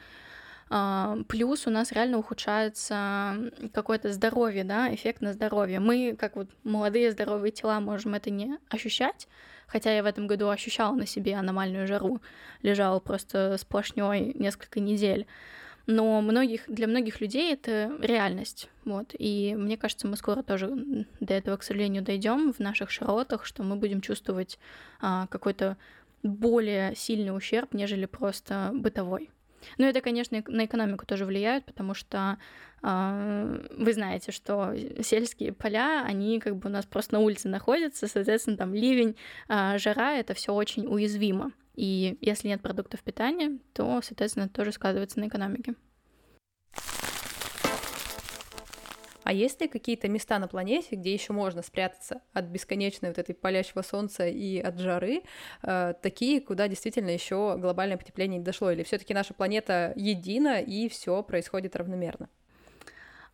А, 0.69 1.17
плюс 1.27 1.67
у 1.67 1.69
нас 1.69 1.91
реально 1.91 2.17
ухудшается 2.17 3.51
какое-то 3.73 4.11
здоровье, 4.11 4.63
да, 4.63 4.93
эффект 4.93 5.21
на 5.21 5.33
здоровье. 5.33 5.79
Мы, 5.79 6.15
как 6.17 6.35
вот 6.35 6.49
молодые 6.63 7.11
здоровые 7.11 7.51
тела, 7.51 7.79
можем 7.79 8.15
это 8.15 8.29
не 8.31 8.57
ощущать, 8.69 9.27
хотя 9.67 9.95
я 9.95 10.01
в 10.03 10.07
этом 10.07 10.27
году 10.27 10.49
ощущала 10.49 10.95
на 10.95 11.05
себе 11.05 11.35
аномальную 11.35 11.87
жару, 11.87 12.21
лежала 12.61 12.99
просто 12.99 13.57
сплошней 13.59 14.33
несколько 14.33 14.79
недель. 14.79 15.27
Но 15.87 16.19
многих, 16.21 16.63
для 16.67 16.87
многих 16.87 17.21
людей 17.21 17.53
это 17.53 17.95
реальность. 18.01 18.69
Вот. 18.85 19.13
И 19.19 19.53
мне 19.55 19.77
кажется, 19.77 20.07
мы 20.07 20.17
скоро 20.17 20.41
тоже 20.41 21.05
до 21.19 21.35
этого, 21.35 21.57
к 21.57 21.63
сожалению, 21.63 22.01
дойдем 22.01 22.53
в 22.53 22.59
наших 22.59 22.89
широтах, 22.89 23.45
что 23.45 23.61
мы 23.61 23.75
будем 23.75 24.01
чувствовать 24.01 24.57
а, 24.99 25.27
какой-то 25.27 25.77
более 26.23 26.95
сильный 26.95 27.35
ущерб, 27.35 27.71
нежели 27.75 28.07
просто 28.07 28.71
бытовой. 28.73 29.29
Ну, 29.77 29.85
это, 29.85 30.01
конечно, 30.01 30.43
на 30.47 30.65
экономику 30.65 31.05
тоже 31.05 31.25
влияет, 31.25 31.65
потому 31.65 31.93
что 31.93 32.37
э, 32.83 33.67
вы 33.77 33.93
знаете, 33.93 34.31
что 34.31 34.73
сельские 35.01 35.53
поля, 35.53 36.03
они 36.05 36.39
как 36.39 36.55
бы 36.57 36.69
у 36.69 36.71
нас 36.71 36.85
просто 36.85 37.15
на 37.15 37.19
улице 37.19 37.49
находятся, 37.49 38.07
соответственно, 38.07 38.57
там 38.57 38.73
ливень, 38.73 39.15
э, 39.49 39.77
жара, 39.77 40.13
это 40.15 40.33
все 40.33 40.53
очень 40.53 40.85
уязвимо. 40.87 41.51
И 41.75 42.17
если 42.21 42.47
нет 42.47 42.61
продуктов 42.61 43.01
питания, 43.01 43.59
то, 43.73 44.01
соответственно, 44.01 44.45
это 44.45 44.53
тоже 44.53 44.71
сказывается 44.71 45.19
на 45.19 45.27
экономике. 45.27 45.75
А 49.25 49.33
есть 49.33 49.59
ли 49.59 49.67
какие-то 49.67 50.07
места 50.07 50.37
на 50.37 50.47
планете, 50.47 50.95
где 50.95 51.11
еще 51.11 51.33
можно 51.33 51.63
спрятаться 51.63 52.21
от 52.31 52.45
бесконечной 52.45 53.09
вот 53.09 53.17
этой 53.17 53.33
палящего 53.33 53.81
солнца 53.81 54.27
и 54.27 54.59
от 54.59 54.77
жары, 54.77 55.23
э, 55.63 55.95
такие, 55.99 56.39
куда 56.41 56.67
действительно 56.67 57.09
еще 57.09 57.57
глобальное 57.57 57.97
потепление 57.97 58.37
не 58.37 58.45
дошло? 58.45 58.69
Или 58.69 58.83
все-таки 58.83 59.15
наша 59.15 59.33
планета 59.33 59.93
едина 59.95 60.61
и 60.61 60.87
все 60.89 61.23
происходит 61.23 61.75
равномерно? 61.75 62.29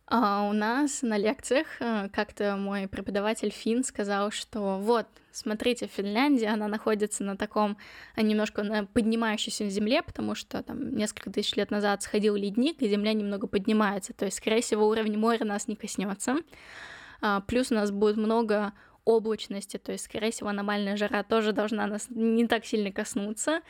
А 0.06 0.48
у 0.48 0.54
нас 0.54 1.02
на 1.02 1.18
лекциях 1.18 1.66
э, 1.80 2.08
как-то 2.10 2.56
мой 2.56 2.88
преподаватель 2.88 3.50
Фин 3.50 3.84
сказал, 3.84 4.30
что 4.30 4.78
вот, 4.78 5.06
смотрите, 5.32 5.86
Финляндия, 5.86 6.48
она 6.48 6.68
находится 6.68 7.24
на 7.24 7.36
таком 7.36 7.76
э, 8.16 8.22
немножко 8.22 8.62
на 8.62 8.84
поднимающейся 8.84 9.68
земле, 9.68 10.02
потому 10.02 10.34
что 10.34 10.62
там 10.62 10.94
несколько 10.94 11.30
тысяч 11.30 11.56
лет 11.56 11.70
назад 11.70 12.02
сходил 12.02 12.36
ледник, 12.36 12.80
и 12.82 12.88
земля 12.88 13.12
немного 13.12 13.46
поднимается, 13.46 14.12
то 14.12 14.24
есть, 14.24 14.36
скорее 14.38 14.62
всего, 14.62 14.88
уровень 14.88 15.18
моря 15.18 15.44
нас 15.44 15.68
не 15.68 15.76
коснется. 15.76 16.36
А, 17.20 17.40
плюс 17.40 17.70
у 17.70 17.74
нас 17.74 17.90
будет 17.90 18.16
много 18.16 18.72
облачности, 19.04 19.78
то 19.78 19.92
есть, 19.92 20.04
скорее 20.04 20.30
всего, 20.30 20.48
аномальная 20.48 20.96
жара 20.96 21.22
тоже 21.22 21.52
должна 21.52 21.86
нас 21.86 22.06
не 22.10 22.46
так 22.46 22.64
сильно 22.64 22.92
коснуться, 22.92 23.62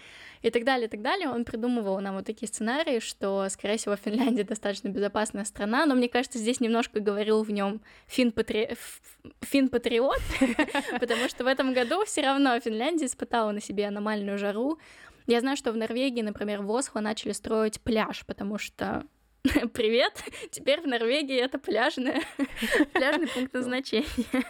и 0.42 0.50
так 0.50 0.64
далее, 0.64 0.88
и 0.88 0.90
так 0.90 1.00
далее. 1.02 1.28
Он 1.28 1.44
придумывал 1.44 2.00
нам 2.00 2.16
вот 2.16 2.26
такие 2.26 2.48
сценарии, 2.48 2.98
что, 3.00 3.48
скорее 3.48 3.76
всего, 3.78 3.96
Финляндия 3.96 4.44
достаточно 4.44 4.88
безопасная 4.88 5.44
страна, 5.44 5.86
но 5.86 5.94
мне 5.94 6.08
кажется, 6.08 6.38
здесь 6.38 6.60
немножко 6.60 7.00
говорил 7.00 7.42
в 7.42 7.50
нем 7.50 7.80
фин-патриот, 8.08 8.76
потому 11.00 11.28
что 11.28 11.44
в 11.44 11.46
этом 11.46 11.72
году 11.72 12.04
все 12.04 12.22
равно 12.22 12.58
Финляндия 12.60 13.06
испытала 13.06 13.52
на 13.52 13.60
себе 13.60 13.86
аномальную 13.86 14.38
жару. 14.38 14.78
Я 15.26 15.40
знаю, 15.40 15.56
что 15.56 15.72
в 15.72 15.76
Норвегии, 15.76 16.22
например, 16.22 16.62
в 16.62 16.70
Осло 16.70 17.00
начали 17.00 17.32
строить 17.32 17.80
пляж, 17.80 18.26
потому 18.26 18.58
что 18.58 19.04
Привет! 19.74 20.22
Теперь 20.52 20.80
в 20.80 20.86
Норвегии 20.86 21.36
это 21.36 21.58
пляжный, 21.58 22.22
пляжный 22.92 23.26
пункт 23.26 23.52
назначения. 23.52 24.06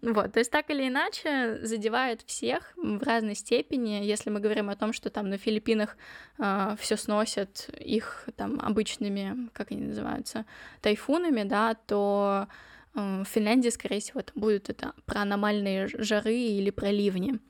Вот, 0.00 0.32
то 0.32 0.38
есть 0.38 0.50
так 0.50 0.70
или 0.70 0.86
иначе 0.86 1.58
задевает 1.62 2.22
всех 2.22 2.72
в 2.76 3.02
разной 3.02 3.34
степени. 3.34 4.04
Если 4.04 4.30
мы 4.30 4.38
говорим 4.38 4.70
о 4.70 4.76
том, 4.76 4.92
что 4.92 5.10
там 5.10 5.28
на 5.28 5.38
Филиппинах 5.38 5.90
э, 5.90 5.94
а, 6.38 6.76
все 6.76 6.96
сносят 6.96 7.68
их 7.80 8.28
там 8.36 8.60
обычными, 8.60 9.48
как 9.52 9.72
они 9.72 9.86
называются, 9.86 10.44
тайфунами, 10.82 11.42
да, 11.42 11.74
то 11.74 12.46
э, 12.94 13.22
в 13.22 13.24
Финляндии, 13.24 13.70
скорее 13.70 14.00
всего, 14.00 14.20
это 14.20 14.32
будет 14.36 14.70
это 14.70 14.92
про 15.04 15.22
аномальные 15.22 15.88
жары 15.88 16.36
или 16.36 16.70
про 16.70 16.90
ливни. 16.90 17.40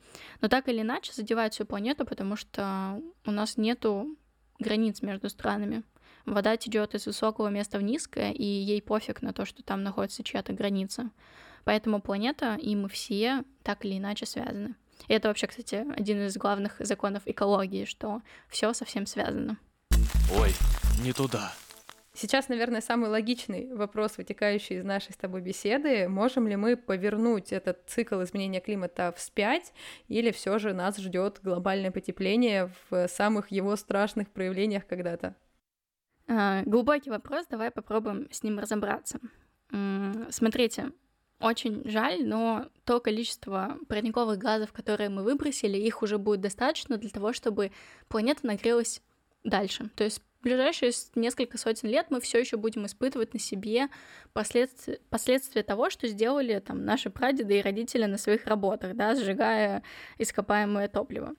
Но 0.40 0.48
так 0.48 0.68
или 0.68 0.80
иначе 0.80 1.12
задевает 1.12 1.52
всю 1.52 1.66
планету, 1.66 2.06
потому 2.06 2.36
что 2.36 3.02
у 3.26 3.30
нас 3.30 3.58
нету 3.58 4.16
границ 4.58 5.02
между 5.02 5.28
странами. 5.28 5.82
Вода 6.26 6.56
течет 6.56 6.94
из 6.94 7.06
высокого 7.06 7.48
места 7.48 7.78
в 7.78 7.82
низкое, 7.82 8.32
и 8.32 8.44
ей 8.44 8.80
пофиг 8.80 9.22
на 9.22 9.32
то, 9.32 9.44
что 9.44 9.62
там 9.62 9.82
находится 9.82 10.22
чья-то 10.22 10.52
граница. 10.52 11.10
Поэтому 11.64 12.00
планета 12.00 12.56
и 12.60 12.74
мы 12.74 12.88
все 12.88 13.44
так 13.62 13.84
или 13.84 13.98
иначе 13.98 14.26
связаны. 14.26 14.74
И 15.08 15.12
это 15.14 15.28
вообще, 15.28 15.46
кстати, 15.46 15.84
один 15.96 16.26
из 16.26 16.36
главных 16.36 16.76
законов 16.78 17.22
экологии, 17.26 17.84
что 17.84 18.22
все 18.48 18.72
совсем 18.72 19.06
связано. 19.06 19.58
Ой, 20.38 20.52
не 21.02 21.12
туда. 21.12 21.52
Сейчас, 22.14 22.48
наверное, 22.48 22.82
самый 22.82 23.08
логичный 23.08 23.72
вопрос, 23.74 24.18
вытекающий 24.18 24.76
из 24.76 24.84
нашей 24.84 25.12
с 25.12 25.16
тобой 25.16 25.40
беседы. 25.40 26.08
Можем 26.08 26.46
ли 26.46 26.56
мы 26.56 26.76
повернуть 26.76 27.52
этот 27.52 27.84
цикл 27.86 28.22
изменения 28.22 28.60
климата 28.60 29.14
вспять, 29.16 29.72
или 30.08 30.30
все 30.30 30.58
же 30.58 30.74
нас 30.74 30.98
ждет 30.98 31.40
глобальное 31.42 31.90
потепление 31.90 32.70
в 32.90 33.08
самых 33.08 33.50
его 33.50 33.76
страшных 33.76 34.30
проявлениях 34.30 34.86
когда-то? 34.86 35.34
А, 36.34 36.62
глубокий 36.64 37.10
вопрос, 37.10 37.46
давай 37.50 37.70
попробуем 37.70 38.26
с 38.30 38.42
ним 38.42 38.58
разобраться. 38.58 39.20
Смотрите, 40.30 40.92
очень 41.40 41.82
жаль, 41.84 42.26
но 42.26 42.68
то 42.84 43.00
количество 43.00 43.76
парниковых 43.86 44.38
газов, 44.38 44.72
которые 44.72 45.10
мы 45.10 45.24
выбросили, 45.24 45.76
их 45.76 46.02
уже 46.02 46.16
будет 46.16 46.40
достаточно 46.40 46.96
для 46.96 47.10
того, 47.10 47.34
чтобы 47.34 47.70
планета 48.08 48.46
нагрелась 48.46 49.02
дальше. 49.44 49.90
То 49.94 50.04
есть 50.04 50.22
в 50.40 50.44
ближайшие 50.44 50.92
несколько 51.16 51.58
сотен 51.58 51.90
лет 51.90 52.06
мы 52.08 52.18
все 52.20 52.38
еще 52.38 52.56
будем 52.56 52.86
испытывать 52.86 53.34
на 53.34 53.38
себе 53.38 53.88
последствия, 54.32 55.00
последствия 55.10 55.62
того, 55.62 55.90
что 55.90 56.08
сделали 56.08 56.60
там 56.60 56.86
наши 56.86 57.10
прадеды 57.10 57.58
и 57.58 57.62
родители 57.62 58.06
на 58.06 58.16
своих 58.16 58.46
работах, 58.46 58.96
да, 58.96 59.14
сжигая 59.14 59.82
ископаемое 60.16 60.88
топливо. 60.88 61.34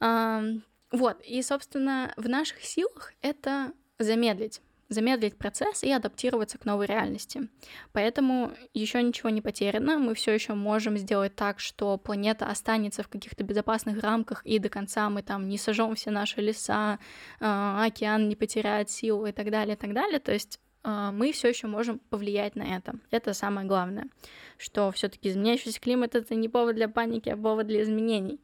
Вот, 0.00 1.20
и, 1.22 1.42
собственно, 1.42 2.12
в 2.16 2.28
наших 2.28 2.62
силах 2.62 3.14
это 3.22 3.72
замедлить 3.98 4.60
замедлить 4.88 5.36
процесс 5.36 5.82
и 5.82 5.90
адаптироваться 5.90 6.58
к 6.58 6.64
новой 6.64 6.86
реальности. 6.86 7.48
Поэтому 7.92 8.52
еще 8.72 9.02
ничего 9.02 9.30
не 9.30 9.40
потеряно, 9.40 9.98
мы 9.98 10.14
все 10.14 10.32
еще 10.32 10.54
можем 10.54 10.96
сделать 10.96 11.34
так, 11.34 11.60
что 11.60 11.96
планета 11.98 12.46
останется 12.46 13.02
в 13.02 13.08
каких-то 13.08 13.42
безопасных 13.42 14.00
рамках, 14.02 14.44
и 14.44 14.58
до 14.58 14.68
конца 14.68 15.10
мы 15.10 15.22
там 15.22 15.48
не 15.48 15.58
сожжем 15.58 15.94
все 15.94 16.10
наши 16.10 16.40
леса, 16.40 16.98
а, 17.40 17.84
океан 17.84 18.28
не 18.28 18.36
потеряет 18.36 18.90
силу 18.90 19.26
и 19.26 19.32
так 19.32 19.50
далее, 19.50 19.74
и 19.74 19.78
так 19.78 19.92
далее. 19.92 20.20
То 20.20 20.32
есть 20.32 20.60
а, 20.84 21.10
мы 21.10 21.32
все 21.32 21.48
еще 21.48 21.66
можем 21.66 21.98
повлиять 21.98 22.54
на 22.54 22.76
это. 22.76 22.94
Это 23.10 23.34
самое 23.34 23.66
главное, 23.66 24.08
что 24.56 24.92
все-таки 24.92 25.28
изменяющийся 25.28 25.80
климат 25.80 26.14
это 26.14 26.34
не 26.34 26.48
повод 26.48 26.76
для 26.76 26.88
паники, 26.88 27.28
а 27.28 27.36
повод 27.36 27.66
для 27.66 27.82
изменений. 27.82 28.38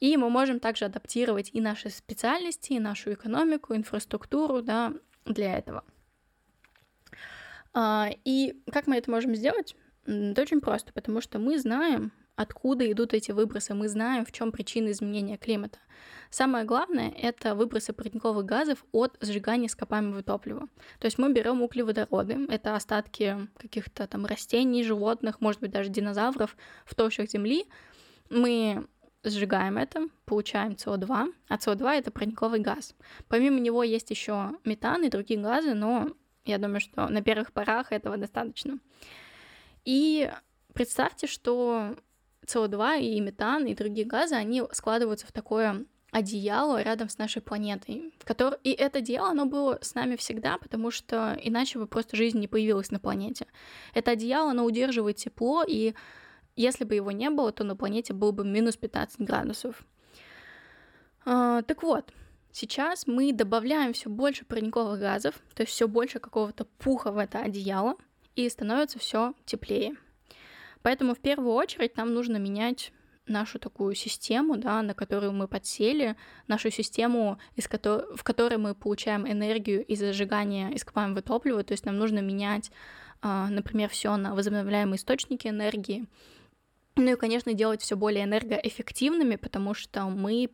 И 0.00 0.16
мы 0.16 0.30
можем 0.30 0.60
также 0.60 0.86
адаптировать 0.86 1.50
и 1.52 1.60
наши 1.60 1.90
специальности, 1.90 2.72
и 2.72 2.80
нашу 2.80 3.12
экономику, 3.12 3.74
инфраструктуру, 3.74 4.62
да, 4.62 4.94
для 5.26 5.58
этого. 5.58 5.84
А, 7.72 8.10
и 8.24 8.62
как 8.72 8.86
мы 8.86 8.96
это 8.96 9.10
можем 9.10 9.34
сделать? 9.34 9.76
Это 10.06 10.42
очень 10.42 10.60
просто, 10.60 10.92
потому 10.92 11.20
что 11.20 11.38
мы 11.38 11.58
знаем, 11.58 12.12
откуда 12.34 12.90
идут 12.90 13.12
эти 13.12 13.32
выбросы, 13.32 13.74
мы 13.74 13.88
знаем, 13.88 14.24
в 14.24 14.32
чем 14.32 14.50
причина 14.50 14.90
изменения 14.90 15.36
климата. 15.36 15.78
Самое 16.30 16.64
главное— 16.64 17.12
это 17.22 17.54
выбросы 17.54 17.92
парниковых 17.92 18.46
газов 18.46 18.84
от 18.92 19.18
сжигания 19.20 19.66
ископаемого 19.66 20.22
топлива. 20.22 20.68
То 20.98 21.06
есть 21.06 21.18
мы 21.18 21.32
берем 21.32 21.60
углеводороды, 21.60 22.46
это 22.48 22.74
остатки 22.74 23.48
каких-то 23.58 24.06
там 24.06 24.24
растений, 24.24 24.82
животных, 24.82 25.40
может 25.40 25.60
быть, 25.60 25.70
даже 25.70 25.90
динозавров 25.90 26.56
в 26.86 26.94
толщах 26.94 27.28
земли. 27.28 27.66
Мы 28.30 28.86
сжигаем 29.24 29.78
это, 29.78 30.08
получаем 30.24 30.72
СО2, 30.72 31.34
а 31.48 31.56
СО2 31.56 31.98
это 31.98 32.10
парниковый 32.10 32.60
газ. 32.60 32.94
Помимо 33.28 33.60
него 33.60 33.82
есть 33.82 34.10
еще 34.10 34.52
метан 34.64 35.04
и 35.04 35.10
другие 35.10 35.40
газы, 35.40 35.74
но 35.74 36.10
я 36.44 36.58
думаю, 36.58 36.80
что 36.80 37.08
на 37.08 37.22
первых 37.22 37.52
порах 37.52 37.92
этого 37.92 38.16
достаточно. 38.16 38.78
И 39.84 40.30
представьте, 40.72 41.26
что 41.26 41.96
СО2 42.46 43.00
и 43.00 43.20
метан 43.20 43.66
и 43.66 43.74
другие 43.74 44.06
газы, 44.06 44.34
они 44.34 44.62
складываются 44.72 45.26
в 45.26 45.32
такое 45.32 45.84
одеяло 46.12 46.82
рядом 46.82 47.08
с 47.08 47.18
нашей 47.18 47.40
планетой. 47.40 48.12
Который... 48.24 48.58
И 48.64 48.72
это 48.72 48.98
одеяло, 48.98 49.30
оно 49.30 49.46
было 49.46 49.78
с 49.80 49.94
нами 49.94 50.16
всегда, 50.16 50.58
потому 50.58 50.90
что 50.90 51.38
иначе 51.40 51.78
бы 51.78 51.86
просто 51.86 52.16
жизнь 52.16 52.38
не 52.38 52.48
появилась 52.48 52.90
на 52.90 52.98
планете. 52.98 53.46
Это 53.94 54.12
одеяло, 54.12 54.50
оно 54.50 54.64
удерживает 54.64 55.16
тепло 55.16 55.64
и 55.66 55.94
если 56.60 56.84
бы 56.84 56.94
его 56.94 57.10
не 57.10 57.30
было, 57.30 57.52
то 57.52 57.64
на 57.64 57.76
планете 57.76 58.12
было 58.12 58.32
бы 58.32 58.44
минус 58.44 58.76
15 58.76 59.20
градусов. 59.20 59.84
А, 61.24 61.62
так 61.62 61.82
вот, 61.82 62.12
сейчас 62.52 63.06
мы 63.06 63.32
добавляем 63.32 63.92
все 63.92 64.10
больше 64.10 64.44
парниковых 64.44 64.98
газов, 64.98 65.34
то 65.54 65.62
есть 65.62 65.72
все 65.72 65.88
больше 65.88 66.18
какого-то 66.18 66.66
пуха 66.78 67.12
в 67.12 67.18
это 67.18 67.38
одеяло, 67.38 67.96
и 68.36 68.48
становится 68.48 68.98
все 68.98 69.34
теплее. 69.44 69.96
Поэтому 70.82 71.14
в 71.14 71.18
первую 71.18 71.52
очередь 71.52 71.96
нам 71.96 72.14
нужно 72.14 72.38
менять 72.38 72.92
нашу 73.26 73.58
такую 73.58 73.94
систему, 73.94 74.56
да, 74.56 74.82
на 74.82 74.94
которую 74.94 75.32
мы 75.32 75.46
подсели, 75.46 76.16
нашу 76.48 76.70
систему, 76.70 77.38
из 77.54 77.68
ко- 77.68 78.06
в 78.14 78.22
которой 78.24 78.56
мы 78.56 78.74
получаем 78.74 79.30
энергию 79.30 79.84
из 79.84 80.00
зажигания 80.00 80.70
ископаемого 80.74 81.22
топлива, 81.22 81.62
то 81.62 81.72
есть 81.72 81.86
нам 81.86 81.96
нужно 81.96 82.20
менять, 82.20 82.70
э, 83.22 83.46
например, 83.50 83.88
все 83.90 84.16
на 84.16 84.34
возобновляемые 84.34 84.96
источники 84.96 85.48
энергии, 85.48 86.06
ну 87.00 87.12
и, 87.12 87.16
конечно, 87.16 87.52
делать 87.52 87.82
все 87.82 87.96
более 87.96 88.24
энергоэффективными, 88.24 89.36
потому 89.36 89.74
что 89.74 90.04
мы 90.04 90.50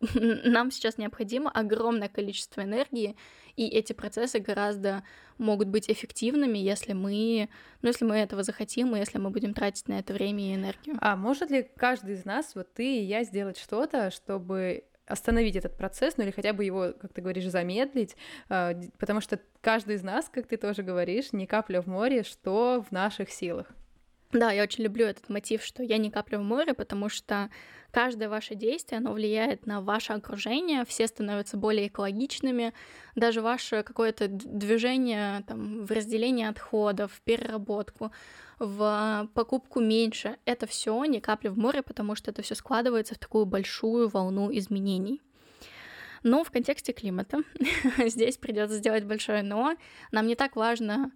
нам 0.44 0.70
сейчас 0.70 0.98
необходимо 0.98 1.50
огромное 1.50 2.08
количество 2.08 2.62
энергии, 2.62 3.16
и 3.56 3.66
эти 3.66 3.92
процессы 3.92 4.38
гораздо 4.38 5.02
могут 5.38 5.68
быть 5.68 5.90
эффективными, 5.90 6.58
если 6.58 6.92
мы, 6.92 7.48
ну, 7.82 7.88
если 7.88 8.04
мы 8.04 8.16
этого 8.16 8.44
захотим, 8.44 8.94
и 8.94 8.98
если 8.98 9.18
мы 9.18 9.30
будем 9.30 9.54
тратить 9.54 9.88
на 9.88 9.98
это 9.98 10.12
время 10.12 10.52
и 10.52 10.54
энергию. 10.54 10.96
А 11.00 11.16
может 11.16 11.50
ли 11.50 11.68
каждый 11.76 12.14
из 12.14 12.24
нас, 12.24 12.54
вот 12.54 12.72
ты 12.72 12.98
и 12.98 13.02
я, 13.02 13.24
сделать 13.24 13.58
что-то, 13.58 14.10
чтобы 14.12 14.84
остановить 15.06 15.56
этот 15.56 15.76
процесс, 15.76 16.16
ну 16.16 16.24
или 16.24 16.30
хотя 16.30 16.52
бы 16.52 16.64
его, 16.64 16.92
как 17.00 17.12
ты 17.12 17.20
говоришь, 17.20 17.46
замедлить, 17.46 18.14
а, 18.48 18.74
потому 18.98 19.20
что 19.20 19.40
каждый 19.60 19.96
из 19.96 20.02
нас, 20.02 20.28
как 20.28 20.46
ты 20.46 20.56
тоже 20.56 20.82
говоришь, 20.82 21.32
не 21.32 21.46
капля 21.46 21.80
в 21.80 21.86
море, 21.86 22.22
что 22.22 22.84
в 22.88 22.92
наших 22.92 23.30
силах. 23.30 23.66
Да, 24.32 24.50
я 24.52 24.62
очень 24.62 24.84
люблю 24.84 25.06
этот 25.06 25.30
мотив, 25.30 25.64
что 25.64 25.82
я 25.82 25.96
не 25.96 26.10
капля 26.10 26.38
в 26.38 26.42
море, 26.42 26.74
потому 26.74 27.08
что 27.08 27.48
каждое 27.90 28.28
ваше 28.28 28.54
действие, 28.54 28.98
оно 28.98 29.14
влияет 29.14 29.64
на 29.64 29.80
ваше 29.80 30.12
окружение, 30.12 30.84
все 30.84 31.06
становятся 31.06 31.56
более 31.56 31.88
экологичными, 31.88 32.74
даже 33.14 33.40
ваше 33.40 33.82
какое-то 33.82 34.28
движение 34.28 35.44
там, 35.46 35.86
в 35.86 35.90
разделении 35.90 36.46
отходов, 36.46 37.12
в 37.12 37.22
переработку, 37.22 38.12
в 38.58 39.28
покупку 39.32 39.80
меньше, 39.80 40.36
это 40.44 40.66
все 40.66 41.02
не 41.04 41.20
капля 41.20 41.50
в 41.50 41.56
море, 41.56 41.82
потому 41.82 42.14
что 42.14 42.30
это 42.30 42.42
все 42.42 42.54
складывается 42.54 43.14
в 43.14 43.18
такую 43.18 43.46
большую 43.46 44.08
волну 44.08 44.50
изменений. 44.52 45.22
Но 46.22 46.44
в 46.44 46.50
контексте 46.50 46.92
климата 46.92 47.38
здесь 48.06 48.36
придется 48.36 48.76
сделать 48.76 49.04
большое 49.04 49.42
но. 49.42 49.76
Нам 50.12 50.26
не 50.26 50.34
так 50.34 50.56
важно 50.56 51.12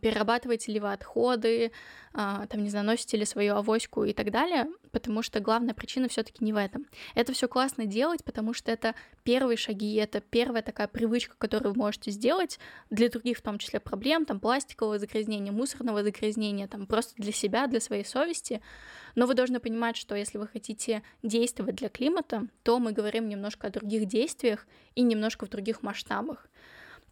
перерабатываете 0.00 0.72
ли 0.72 0.80
вы 0.80 0.92
отходы, 0.92 1.72
а, 2.18 2.46
там, 2.46 2.62
не 2.62 2.70
знаю, 2.70 2.86
носите 2.86 3.18
ли 3.18 3.26
свою 3.26 3.56
авоську 3.56 4.04
и 4.04 4.14
так 4.14 4.30
далее, 4.30 4.68
потому 4.90 5.22
что 5.22 5.38
главная 5.40 5.74
причина 5.74 6.08
все 6.08 6.22
таки 6.22 6.42
не 6.42 6.54
в 6.54 6.56
этом. 6.56 6.86
Это 7.14 7.34
все 7.34 7.46
классно 7.46 7.84
делать, 7.84 8.24
потому 8.24 8.54
что 8.54 8.72
это 8.72 8.94
первые 9.22 9.58
шаги, 9.58 9.94
это 9.96 10.20
первая 10.20 10.62
такая 10.62 10.88
привычка, 10.88 11.34
которую 11.36 11.74
вы 11.74 11.78
можете 11.78 12.10
сделать 12.10 12.58
для 12.88 13.10
других, 13.10 13.36
в 13.36 13.42
том 13.42 13.58
числе 13.58 13.80
проблем, 13.80 14.24
там, 14.24 14.40
пластикового 14.40 14.98
загрязнения, 14.98 15.52
мусорного 15.52 16.02
загрязнения, 16.02 16.68
там, 16.68 16.86
просто 16.86 17.14
для 17.16 17.32
себя, 17.32 17.66
для 17.66 17.80
своей 17.80 18.04
совести. 18.04 18.62
Но 19.14 19.26
вы 19.26 19.34
должны 19.34 19.60
понимать, 19.60 19.98
что 19.98 20.14
если 20.14 20.38
вы 20.38 20.46
хотите 20.46 21.02
действовать 21.22 21.74
для 21.74 21.90
климата, 21.90 22.48
то 22.62 22.78
мы 22.78 22.92
говорим 22.92 23.28
немножко 23.28 23.66
о 23.66 23.70
других 23.70 24.06
действиях 24.06 24.66
и 24.94 25.02
немножко 25.02 25.44
в 25.44 25.50
других 25.50 25.82
масштабах. 25.82 26.48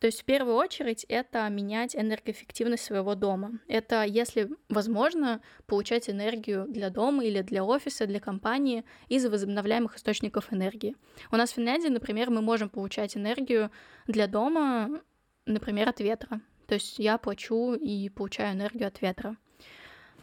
То 0.00 0.06
есть 0.06 0.22
в 0.22 0.24
первую 0.24 0.56
очередь 0.56 1.04
это 1.08 1.48
менять 1.48 1.96
энергоэффективность 1.96 2.84
своего 2.84 3.14
дома. 3.14 3.60
Это, 3.68 4.02
если 4.04 4.50
возможно, 4.68 5.40
получать 5.66 6.10
энергию 6.10 6.66
для 6.68 6.90
дома 6.90 7.24
или 7.24 7.40
для 7.42 7.64
офиса, 7.64 8.06
для 8.06 8.20
компании 8.20 8.84
из 9.08 9.24
возобновляемых 9.26 9.96
источников 9.96 10.52
энергии. 10.52 10.96
У 11.30 11.36
нас 11.36 11.52
в 11.52 11.54
Финляндии, 11.54 11.88
например, 11.88 12.30
мы 12.30 12.42
можем 12.42 12.68
получать 12.68 13.16
энергию 13.16 13.70
для 14.06 14.26
дома, 14.26 15.00
например, 15.46 15.88
от 15.88 16.00
ветра. 16.00 16.40
То 16.66 16.74
есть 16.74 16.98
я 16.98 17.18
плачу 17.18 17.74
и 17.74 18.08
получаю 18.08 18.54
энергию 18.54 18.88
от 18.88 19.00
ветра. 19.00 19.36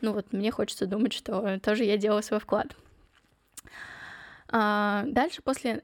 Ну 0.02 0.14
вот 0.14 0.34
мне 0.34 0.52
хочется 0.52 0.88
думать, 0.88 1.14
что 1.14 1.60
тоже 1.60 1.86
я 1.86 1.98
делаю 1.98 2.24
свой 2.24 2.40
вклад. 2.40 2.76
А 4.48 5.04
дальше 5.06 5.42
после 5.42 5.84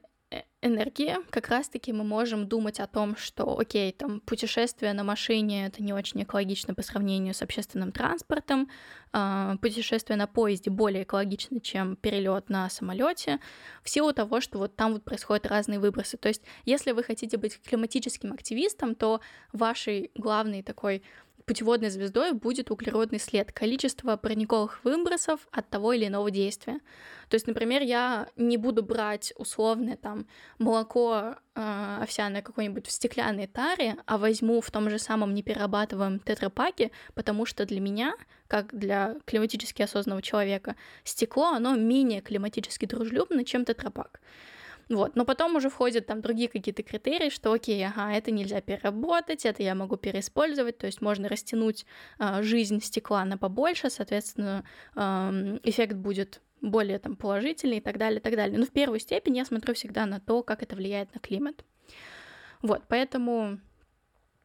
энергии, 0.61 1.17
как 1.29 1.49
раз-таки 1.49 1.93
мы 1.93 2.03
можем 2.03 2.47
думать 2.47 2.79
о 2.79 2.87
том, 2.87 3.15
что, 3.15 3.57
окей, 3.57 3.91
там, 3.91 4.19
путешествие 4.21 4.93
на 4.93 5.03
машине— 5.03 5.65
это 5.67 5.83
не 5.83 5.93
очень 5.93 6.23
экологично 6.23 6.73
по 6.73 6.81
сравнению 6.81 7.33
с 7.33 7.41
общественным 7.41 7.91
транспортом, 7.91 8.69
э, 9.13 9.55
путешествие 9.61 10.17
на 10.17 10.27
поезде 10.27 10.69
более 10.69 11.03
экологично, 11.03 11.59
чем 11.61 11.95
перелет 11.95 12.49
на 12.49 12.69
самолете, 12.69 13.39
в 13.83 13.89
силу 13.89 14.13
того, 14.13 14.41
что 14.41 14.57
вот 14.57 14.75
там 14.75 14.93
вот 14.93 15.03
происходят 15.03 15.45
разные 15.45 15.79
выбросы. 15.79 16.17
То 16.17 16.27
есть, 16.27 16.41
если 16.65 16.91
вы 16.91 17.03
хотите 17.03 17.37
быть 17.37 17.61
климатическим 17.61 18.33
активистом, 18.33 18.95
то 18.95 19.21
вашей 19.53 20.11
главной 20.15 20.63
такой 20.63 21.03
путеводной 21.47 21.89
звездой 21.89 22.33
будет 22.33 22.69
углеродный 22.71 23.19
след, 23.19 23.53
количество 23.53 24.17
парниковых 24.17 24.83
выбросов 24.83 25.47
от 25.51 25.69
того 25.69 25.93
или 25.93 26.05
иного 26.05 26.29
действия. 26.29 26.81
То 27.29 27.35
есть, 27.35 27.47
например, 27.47 27.81
я 27.81 28.27
не 28.35 28.57
буду 28.57 28.83
брать 28.83 29.33
условное 29.37 29.95
там 29.95 30.27
молоко 30.59 31.35
э, 31.55 31.97
овсяное 32.01 32.41
какое-нибудь 32.41 32.85
в 32.85 32.91
стеклянной 32.91 33.47
таре, 33.47 33.95
а 34.05 34.17
возьму 34.17 34.59
в 34.59 34.69
том 34.69 34.89
же 34.89 34.99
самом 34.99 35.33
неперерабатываемом 35.33 36.19
тетрапаке, 36.19 36.91
потому 37.15 37.45
что 37.45 37.65
для 37.65 37.79
меня, 37.79 38.13
как 38.47 38.77
для 38.77 39.15
климатически 39.25 39.81
осознанного 39.81 40.21
человека, 40.21 40.75
стекло, 41.05 41.53
оно 41.53 41.75
менее 41.75 42.19
климатически 42.19 42.85
дружелюбно, 42.85 43.45
чем 43.45 43.63
тетрапак. 43.63 44.19
Вот. 44.89 45.15
Но 45.15 45.25
потом 45.25 45.55
уже 45.55 45.69
входят 45.69 46.05
там 46.05 46.21
другие 46.21 46.47
какие-то 46.47 46.81
критерии, 46.81 47.29
что 47.29 47.51
окей, 47.51 47.85
ага, 47.85 48.13
это 48.13 48.31
нельзя 48.31 48.61
переработать, 48.61 49.45
это 49.45 49.61
я 49.61 49.75
могу 49.75 49.97
переиспользовать, 49.97 50.77
то 50.77 50.85
есть 50.85 51.01
можно 51.01 51.27
растянуть 51.27 51.85
э, 52.19 52.41
жизнь 52.41 52.81
стекла 52.81 53.25
на 53.25 53.37
побольше, 53.37 53.89
соответственно, 53.89 54.63
э, 54.95 55.59
эффект 55.63 55.95
будет 55.95 56.41
более 56.61 56.99
там 56.99 57.15
положительный 57.15 57.77
и 57.77 57.81
так 57.81 57.97
далее, 57.97 58.19
и 58.19 58.23
так 58.23 58.35
далее. 58.35 58.57
Но 58.57 58.65
в 58.65 58.71
первую 58.71 58.99
степень 58.99 59.37
я 59.37 59.45
смотрю 59.45 59.73
всегда 59.73 60.05
на 60.05 60.19
то, 60.19 60.41
как 60.41 60.63
это 60.63 60.75
влияет 60.75 61.13
на 61.13 61.19
климат. 61.19 61.65
Вот, 62.61 62.83
поэтому 62.87 63.59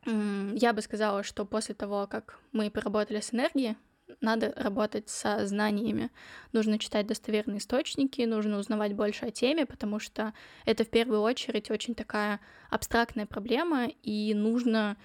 я 0.05 0.73
бы 0.73 0.83
сказала, 0.83 1.23
что 1.23 1.45
после 1.45 1.75
того, 1.75 2.07
как 2.09 2.39
мы 2.51 2.71
поработали 2.71 3.21
с 3.21 3.33
энергией, 3.33 3.77
надо 4.21 4.53
работать 4.57 5.09
со 5.09 5.47
знаниями. 5.47 6.11
Нужно 6.53 6.79
читать 6.79 7.07
достоверные 7.07 7.59
источники, 7.59 8.23
нужно 8.23 8.59
узнавать 8.59 8.95
больше 8.95 9.27
о 9.27 9.31
теме, 9.31 9.67
потому 9.67 9.99
что 9.99 10.33
это 10.65 10.85
в 10.85 10.89
первую 10.89 11.21
очередь 11.21 11.71
очень 11.71 11.95
такая 11.95 12.41
абстрактная 12.71 13.27
проблема, 13.27 13.89
и 14.03 14.35
нужно 14.35 14.97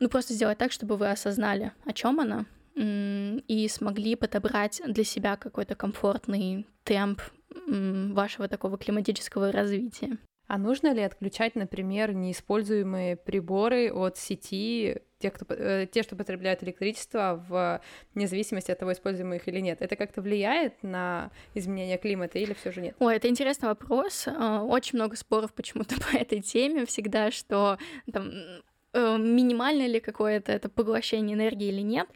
ну, 0.00 0.08
просто 0.08 0.34
сделать 0.34 0.58
так, 0.58 0.72
чтобы 0.72 0.96
вы 0.96 1.10
осознали, 1.10 1.72
о 1.84 1.92
чем 1.92 2.20
она, 2.20 2.46
и 2.74 3.68
смогли 3.70 4.16
подобрать 4.16 4.82
для 4.86 5.04
себя 5.04 5.36
какой-то 5.36 5.74
комфортный 5.74 6.66
темп 6.82 7.20
вашего 7.66 8.48
такого 8.48 8.76
климатического 8.78 9.52
развития. 9.52 10.18
А 10.46 10.58
нужно 10.58 10.92
ли 10.92 11.00
отключать, 11.00 11.54
например, 11.54 12.12
неиспользуемые 12.12 13.16
приборы 13.16 13.90
от 13.90 14.18
сети, 14.18 14.98
те, 15.18 15.30
кто, 15.30 15.46
э, 15.54 15.86
те, 15.90 16.02
что 16.02 16.16
потребляют 16.16 16.62
электричество, 16.62 17.42
в 17.48 17.80
независимости 18.14 18.70
от 18.70 18.78
того, 18.78 18.92
используемых 18.92 19.40
их 19.40 19.48
или 19.48 19.60
нет? 19.60 19.80
Это 19.80 19.96
как-то 19.96 20.20
влияет 20.20 20.82
на 20.82 21.30
изменение 21.54 21.96
климата 21.96 22.38
или 22.38 22.52
все 22.52 22.72
же 22.72 22.82
нет? 22.82 22.94
Ой, 22.98 23.16
это 23.16 23.28
интересный 23.28 23.70
вопрос. 23.70 24.28
А, 24.28 24.62
очень 24.62 24.98
много 24.98 25.16
споров 25.16 25.54
почему-то 25.54 25.94
по 26.12 26.16
этой 26.16 26.42
теме 26.42 26.84
всегда, 26.84 27.30
что 27.30 27.78
там 28.12 28.30
э, 28.92 29.16
минимально 29.18 29.86
ли 29.86 29.98
какое-то 29.98 30.52
это 30.52 30.68
поглощение 30.68 31.36
энергии 31.36 31.68
или 31.68 31.80
нет. 31.80 32.08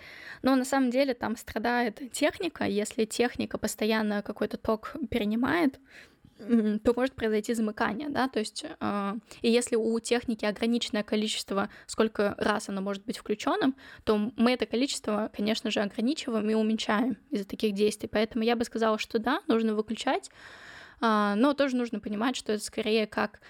Но 0.42 0.54
на 0.54 0.66
самом 0.66 0.90
деле 0.90 1.14
там 1.14 1.34
страдает 1.36 2.12
техника. 2.12 2.64
Если 2.64 3.06
техника 3.06 3.56
постоянно 3.56 4.22
какой-то 4.22 4.58
ток 4.58 4.96
перенимает, 5.10 5.80
то 6.38 6.94
может 6.94 7.14
произойти 7.14 7.54
замыкание, 7.54 8.08
да, 8.08 8.28
то 8.28 8.38
есть, 8.38 8.64
э, 8.64 9.14
и 9.42 9.50
если 9.50 9.76
у 9.76 9.98
техники 10.00 10.44
ограниченное 10.44 11.02
количество, 11.02 11.68
сколько 11.86 12.34
раз 12.38 12.68
оно 12.68 12.80
может 12.80 13.04
быть 13.04 13.18
включенным, 13.18 13.74
то 14.04 14.32
мы 14.36 14.52
это 14.52 14.66
количество, 14.66 15.30
конечно 15.34 15.70
же, 15.70 15.80
ограничиваем 15.80 16.48
и 16.48 16.54
уменьшаем 16.54 17.16
из-за 17.30 17.46
таких 17.46 17.74
действий. 17.74 18.08
Поэтому 18.10 18.44
я 18.44 18.56
бы 18.56 18.64
сказала, 18.64 18.98
что 18.98 19.18
да, 19.18 19.42
нужно 19.48 19.74
выключать, 19.74 20.30
э, 21.00 21.34
но 21.36 21.54
тоже 21.54 21.76
нужно 21.76 22.00
понимать, 22.00 22.36
что 22.36 22.52
это 22.52 22.62
скорее 22.62 23.06
как 23.06 23.40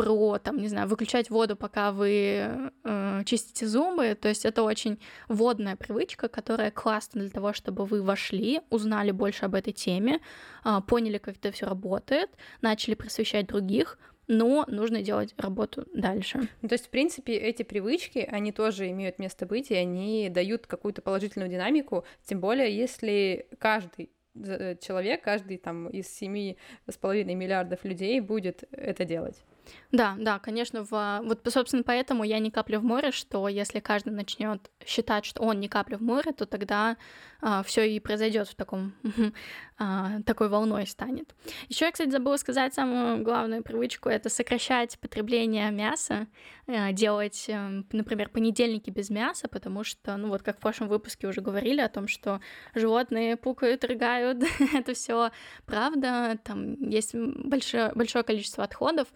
про, 0.00 0.38
там, 0.38 0.56
не 0.56 0.68
знаю, 0.68 0.88
выключать 0.88 1.28
воду, 1.28 1.56
пока 1.56 1.92
вы 1.92 2.72
э, 2.84 3.22
чистите 3.26 3.66
зубы. 3.66 4.16
То 4.20 4.28
есть 4.28 4.46
это 4.46 4.62
очень 4.62 4.98
водная 5.28 5.76
привычка, 5.76 6.28
которая 6.28 6.70
классна 6.70 7.20
для 7.20 7.30
того, 7.30 7.52
чтобы 7.52 7.84
вы 7.84 8.02
вошли, 8.02 8.60
узнали 8.70 9.10
больше 9.10 9.44
об 9.44 9.54
этой 9.54 9.74
теме, 9.74 10.20
э, 10.64 10.78
поняли, 10.86 11.18
как 11.18 11.36
это 11.36 11.52
все 11.52 11.66
работает, 11.66 12.30
начали 12.62 12.94
просвещать 12.94 13.46
других, 13.46 13.98
но 14.26 14.64
нужно 14.68 15.02
делать 15.02 15.34
работу 15.36 15.86
дальше. 15.92 16.48
Ну, 16.62 16.68
то 16.68 16.74
есть, 16.74 16.86
в 16.86 16.90
принципе, 16.90 17.34
эти 17.34 17.62
привычки, 17.62 18.26
они 18.30 18.52
тоже 18.52 18.88
имеют 18.90 19.18
место 19.18 19.44
быть, 19.44 19.70
и 19.70 19.74
они 19.74 20.30
дают 20.30 20.66
какую-то 20.66 21.02
положительную 21.02 21.50
динамику, 21.50 22.04
тем 22.24 22.40
более, 22.40 22.74
если 22.74 23.48
каждый 23.58 24.10
э, 24.34 24.76
человек, 24.80 25.22
каждый 25.22 25.58
там 25.58 25.88
из 25.88 26.08
семи 26.08 26.56
с 26.88 26.96
половиной 26.96 27.34
миллиардов 27.34 27.84
людей 27.84 28.20
будет 28.20 28.64
это 28.70 29.04
делать. 29.04 29.44
Да, 29.92 30.14
да, 30.18 30.38
конечно, 30.38 30.84
в... 30.84 31.20
вот, 31.24 31.40
собственно, 31.48 31.82
поэтому 31.82 32.22
я 32.24 32.38
не 32.38 32.50
капля 32.50 32.78
в 32.78 32.84
море, 32.84 33.10
что 33.10 33.48
если 33.48 33.80
каждый 33.80 34.12
начнет 34.12 34.70
считать, 34.86 35.24
что 35.24 35.42
он 35.42 35.58
не 35.58 35.68
капля 35.68 35.96
в 35.96 36.02
море, 36.02 36.32
то 36.32 36.46
тогда 36.46 36.96
а, 37.42 37.62
все 37.62 37.88
и 37.88 37.98
произойдет 38.00 38.48
в 38.48 38.54
таком 38.54 38.92
а, 39.78 40.20
такой 40.26 40.48
волной 40.48 40.86
станет. 40.86 41.34
Еще 41.68 41.86
я, 41.86 41.92
кстати, 41.92 42.10
забыла 42.10 42.36
сказать 42.36 42.74
самую 42.74 43.22
главную 43.24 43.62
привычку 43.62 44.08
это 44.08 44.28
сокращать 44.28 44.98
потребление 44.98 45.70
мяса, 45.70 46.26
а, 46.68 46.92
делать, 46.92 47.48
а, 47.48 47.82
например, 47.90 48.28
понедельники 48.28 48.90
без 48.90 49.10
мяса, 49.10 49.48
потому 49.48 49.82
что, 49.84 50.16
ну 50.16 50.28
вот 50.28 50.42
как 50.42 50.58
в 50.58 50.60
прошлом 50.60 50.88
выпуске 50.88 51.26
уже 51.26 51.40
говорили 51.40 51.80
о 51.80 51.88
том, 51.88 52.06
что 52.08 52.40
животные 52.74 53.36
пукают, 53.36 53.84
рыгают, 53.84 54.44
это 54.74 54.94
все 54.94 55.30
правда, 55.66 56.38
там 56.44 56.74
есть 56.88 57.14
большое, 57.14 57.92
большое 57.94 58.22
количество 58.22 58.64
отходов, 58.64 59.08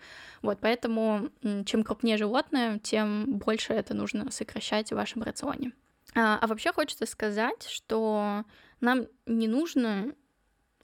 вот, 0.44 0.58
поэтому 0.60 1.30
чем 1.64 1.82
крупнее 1.82 2.16
животное, 2.16 2.78
тем 2.78 3.38
больше 3.38 3.72
это 3.72 3.94
нужно 3.94 4.30
сокращать 4.30 4.92
в 4.92 4.96
вашем 4.96 5.22
рационе. 5.22 5.72
А, 6.14 6.38
а 6.40 6.46
вообще 6.46 6.72
хочется 6.72 7.06
сказать, 7.06 7.66
что 7.66 8.44
нам 8.80 9.06
не 9.26 9.48
нужно 9.48 10.14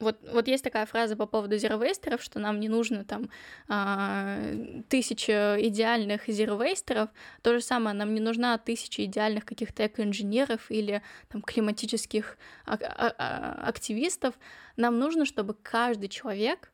вот, 0.00 0.16
вот 0.32 0.48
есть 0.48 0.64
такая 0.64 0.86
фраза 0.86 1.14
по 1.14 1.26
поводу 1.26 1.58
зеровейстеров, 1.58 2.22
что 2.22 2.38
нам 2.38 2.58
не 2.58 2.70
нужно 2.70 3.04
там 3.04 3.28
а, 3.68 4.38
тысяча 4.88 5.56
идеальных 5.60 6.26
зеровейстеров. 6.26 7.10
То 7.42 7.52
же 7.52 7.60
самое, 7.60 7.94
нам 7.94 8.14
не 8.14 8.20
нужна 8.20 8.56
тысяча 8.56 9.04
идеальных 9.04 9.44
каких-то 9.44 9.86
экоинженеров 9.86 10.70
или 10.70 11.02
там 11.28 11.42
климатических 11.42 12.38
а- 12.64 12.78
а- 12.80 13.68
активистов. 13.68 14.34
Нам 14.78 14.98
нужно, 14.98 15.26
чтобы 15.26 15.52
каждый 15.52 16.08
человек 16.08 16.72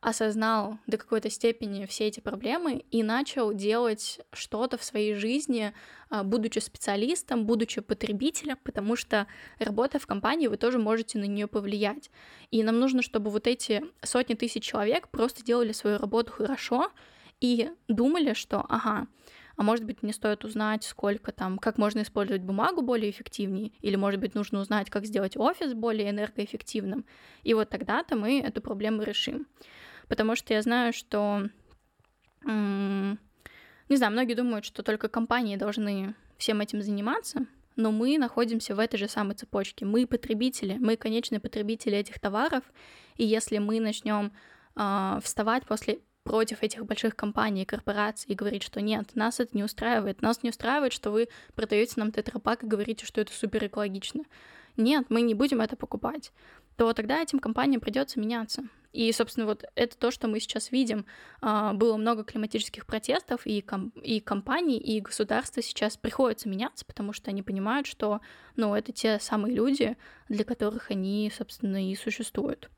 осознал 0.00 0.78
до 0.86 0.96
какой-то 0.96 1.28
степени 1.28 1.84
все 1.86 2.06
эти 2.06 2.20
проблемы 2.20 2.84
и 2.90 3.02
начал 3.02 3.52
делать 3.52 4.20
что-то 4.32 4.78
в 4.78 4.84
своей 4.84 5.14
жизни, 5.14 5.72
а, 6.08 6.22
будучи 6.22 6.60
специалистом, 6.60 7.46
будучи 7.46 7.80
потребителем, 7.80 8.58
потому 8.62 8.94
что 8.94 9.26
работая 9.58 9.98
в 9.98 10.06
компании, 10.06 10.46
вы 10.46 10.56
тоже 10.56 10.78
можете 10.78 11.18
на 11.18 11.24
нее 11.24 11.48
повлиять. 11.48 12.10
И 12.52 12.62
нам 12.62 12.78
нужно, 12.78 13.02
чтобы 13.02 13.30
вот 13.30 13.48
эти 13.48 13.82
сотни 14.02 14.34
тысяч 14.34 14.62
человек 14.62 15.08
просто 15.08 15.44
делали 15.44 15.72
свою 15.72 15.98
работу 15.98 16.32
хорошо 16.32 16.92
и 17.40 17.70
думали, 17.88 18.34
что, 18.34 18.64
ага, 18.68 19.08
а 19.56 19.64
может 19.64 19.84
быть, 19.84 20.04
мне 20.04 20.12
стоит 20.12 20.44
узнать, 20.44 20.84
сколько 20.84 21.32
там, 21.32 21.58
как 21.58 21.78
можно 21.78 22.02
использовать 22.02 22.42
бумагу 22.42 22.82
более 22.82 23.10
эффективнее, 23.10 23.72
или, 23.80 23.96
может 23.96 24.20
быть, 24.20 24.36
нужно 24.36 24.60
узнать, 24.60 24.88
как 24.88 25.04
сделать 25.04 25.36
офис 25.36 25.74
более 25.74 26.10
энергоэффективным. 26.10 27.04
И 27.42 27.54
вот 27.54 27.68
тогда-то 27.68 28.14
мы 28.14 28.40
эту 28.40 28.60
проблему 28.62 29.02
решим 29.02 29.48
потому 30.08 30.36
что 30.36 30.54
я 30.54 30.62
знаю, 30.62 30.92
что, 30.92 31.48
не 32.44 33.16
знаю, 33.96 34.12
многие 34.12 34.34
думают, 34.34 34.64
что 34.64 34.82
только 34.82 35.08
компании 35.08 35.56
должны 35.56 36.14
всем 36.36 36.60
этим 36.60 36.82
заниматься, 36.82 37.46
но 37.76 37.92
мы 37.92 38.18
находимся 38.18 38.74
в 38.74 38.78
этой 38.78 38.96
же 38.96 39.08
самой 39.08 39.34
цепочке. 39.34 39.84
Мы 39.84 40.06
потребители, 40.06 40.76
мы 40.78 40.96
конечные 40.96 41.40
потребители 41.40 41.96
этих 41.96 42.18
товаров, 42.18 42.64
и 43.16 43.24
если 43.24 43.58
мы 43.58 43.80
начнем 43.80 44.32
э, 44.76 45.20
вставать 45.22 45.64
после 45.64 46.00
против 46.28 46.62
этих 46.62 46.84
больших 46.84 47.16
компаний 47.16 47.64
корпораций 47.64 48.30
и 48.30 48.34
говорить, 48.34 48.62
что 48.62 48.82
нет, 48.82 49.14
нас 49.14 49.40
это 49.40 49.56
не 49.56 49.64
устраивает. 49.64 50.20
Нас 50.20 50.42
не 50.42 50.50
устраивает, 50.50 50.92
что 50.92 51.10
вы 51.10 51.28
продаете 51.54 51.94
нам 51.96 52.12
тетрапак 52.12 52.62
и 52.62 52.66
говорите, 52.66 53.06
что 53.06 53.20
это 53.20 53.32
супер 53.32 53.66
экологично. 53.66 54.24
Нет, 54.76 55.06
мы 55.08 55.22
не 55.22 55.34
будем 55.34 55.60
это 55.62 55.74
покупать. 55.74 56.32
То 56.76 56.92
тогда 56.92 57.22
этим 57.22 57.38
компаниям 57.38 57.80
придется 57.80 58.20
меняться. 58.20 58.64
И, 58.92 59.12
собственно, 59.12 59.46
вот 59.46 59.64
это 59.74 59.96
то, 59.98 60.10
что 60.10 60.28
мы 60.28 60.40
сейчас 60.40 60.72
видим. 60.72 61.04
А, 61.40 61.74
было 61.74 61.96
много 61.96 62.24
климатических 62.24 62.86
протестов, 62.86 63.46
и, 63.46 63.60
ком- 63.60 63.92
и 64.02 64.20
компании, 64.20 64.78
и 64.78 65.00
государства 65.00 65.62
сейчас 65.62 65.96
приходится 65.96 66.48
меняться, 66.48 66.86
потому 66.86 67.12
что 67.12 67.30
они 67.30 67.42
понимают, 67.42 67.86
что 67.86 68.20
ну, 68.56 68.74
это 68.74 68.92
те 68.92 69.18
самые 69.20 69.54
люди, 69.54 69.96
для 70.28 70.44
которых 70.44 70.90
они, 70.90 71.30
собственно, 71.36 71.90
и 71.90 71.94
существуют. 71.96 72.70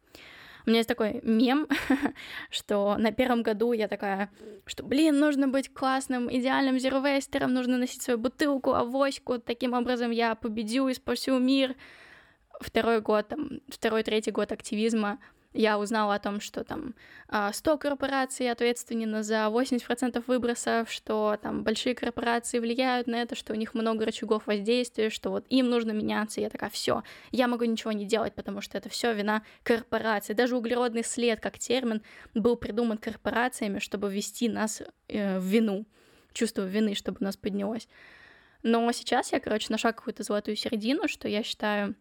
У 0.67 0.71
меня 0.71 0.81
есть 0.81 0.89
такой 0.89 1.21
мем, 1.23 1.69
что 2.51 2.97
на 2.99 3.13
первом 3.13 3.43
году 3.43 3.73
я 3.73 3.87
такая, 3.87 4.31
что, 4.67 4.83
блин, 4.83 5.19
нужно 5.19 5.47
быть 5.49 5.73
классным, 5.73 6.31
идеальным 6.31 6.79
зеровейстером, 6.79 7.55
нужно 7.55 7.79
носить 7.79 8.03
свою 8.03 8.19
бутылку, 8.19 8.75
авоську, 8.75 9.39
таким 9.39 9.75
образом 9.75 10.11
я 10.11 10.35
победю 10.35 10.89
и 10.89 10.95
спасу 10.95 11.39
мир. 11.39 11.77
Второй 12.61 13.01
год, 13.01 13.29
там, 13.29 13.61
второй, 13.69 14.03
третий 14.03 14.33
год 14.33 14.53
активизма— 14.53 15.19
я 15.53 15.79
узнала 15.79 16.15
о 16.15 16.19
том, 16.19 16.41
что 16.41 16.63
там 16.63 16.95
100 17.29 17.73
а, 17.73 17.77
корпораций 17.77 18.51
ответственны 18.51 19.23
за 19.23 19.47
80% 19.47 20.23
выбросов, 20.27 20.91
что 20.91 21.37
там 21.43 21.65
большие 21.65 21.95
корпорации 21.95 22.61
влияют 22.61 23.09
на 23.09 23.17
это, 23.17 23.35
что 23.35 23.53
у 23.53 23.57
них 23.57 23.75
много 23.75 24.05
рычагов 24.05 24.47
воздействия, 24.47 25.11
что 25.11 25.31
вот 25.31 25.47
им 25.49 25.69
нужно 25.69 25.91
меняться. 25.91 26.41
Я 26.41 26.51
такая, 26.51 26.71
все, 26.71 27.03
я 27.33 27.49
могу 27.49 27.65
ничего 27.65 27.93
не 27.93 28.05
делать, 28.05 28.35
потому 28.35 28.61
что 28.61 28.79
это 28.79 28.89
все 28.89 29.13
вина 29.13 29.43
корпорации. 29.65 30.35
Даже 30.35 30.57
углеродный 30.57 31.03
след 31.05 31.41
как 31.41 31.59
термин 31.59 32.03
был 32.35 32.57
придуман 32.57 32.99
корпорациями, 32.99 33.81
чтобы 33.81 34.13
ввести 34.13 34.49
нас 34.49 34.83
э, 35.09 35.39
в 35.39 35.45
вину, 35.45 35.85
чувство 36.33 36.63
вины, 36.63 36.95
чтобы 36.95 37.19
у 37.21 37.25
нас 37.25 37.37
поднялось. 37.37 37.89
Но 38.63 38.91
сейчас 38.93 39.33
я, 39.33 39.41
короче, 39.41 39.67
нашла 39.71 39.93
какую-то 39.93 40.23
золотую 40.23 40.57
середину, 40.57 41.09
что 41.09 41.29
я 41.29 41.43
считаю, 41.43 41.97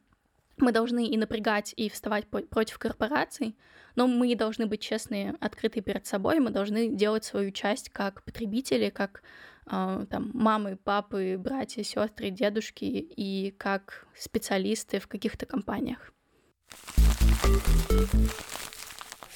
мы 0.62 0.72
должны 0.72 1.08
и 1.08 1.18
напрягать, 1.18 1.74
и 1.78 1.90
вставать 1.90 2.28
против 2.28 2.78
корпораций, 2.78 3.56
но 3.96 4.08
мы 4.08 4.36
должны 4.36 4.66
быть 4.66 4.82
честные, 4.82 5.36
открытые 5.40 5.84
перед 5.84 6.06
собой, 6.06 6.40
мы 6.40 6.52
должны 6.52 6.90
делать 6.90 7.24
свою 7.26 7.52
часть 7.52 7.90
как 7.90 8.24
потребители, 8.24 8.90
как 8.90 9.24
э, 9.66 10.06
там, 10.10 10.32
мамы, 10.34 10.78
папы, 10.78 11.38
братья, 11.38 11.84
сестры, 11.84 12.30
дедушки 12.30 12.86
и 12.86 13.52
как 13.58 14.08
специалисты 14.16 15.00
в 15.00 15.08
каких-то 15.08 15.46
компаниях. 15.46 16.14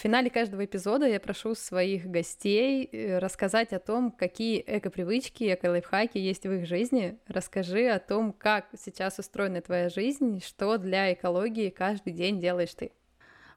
Финале 0.03 0.29
каждого 0.29 0.65
эпизода 0.65 1.07
я 1.07 1.17
прошу 1.21 1.55
своих 1.55 2.05
гостей 2.07 2.89
э, 2.91 3.19
рассказать 3.19 3.71
о 3.71 3.79
том, 3.79 4.11
какие 4.11 4.61
эко-привычки, 4.67 5.53
эко-лайфхаки 5.53 6.17
есть 6.17 6.45
в 6.45 6.51
их 6.51 6.67
жизни. 6.67 7.17
Расскажи 7.25 7.87
о 7.87 7.99
том, 7.99 8.33
как 8.33 8.65
сейчас 8.77 9.17
устроена 9.19 9.61
твоя 9.61 9.87
жизнь, 9.87 10.41
что 10.43 10.77
для 10.77 11.13
экологии 11.13 11.69
каждый 11.69 12.11
день 12.11 12.41
делаешь 12.41 12.73
ты. 12.73 12.91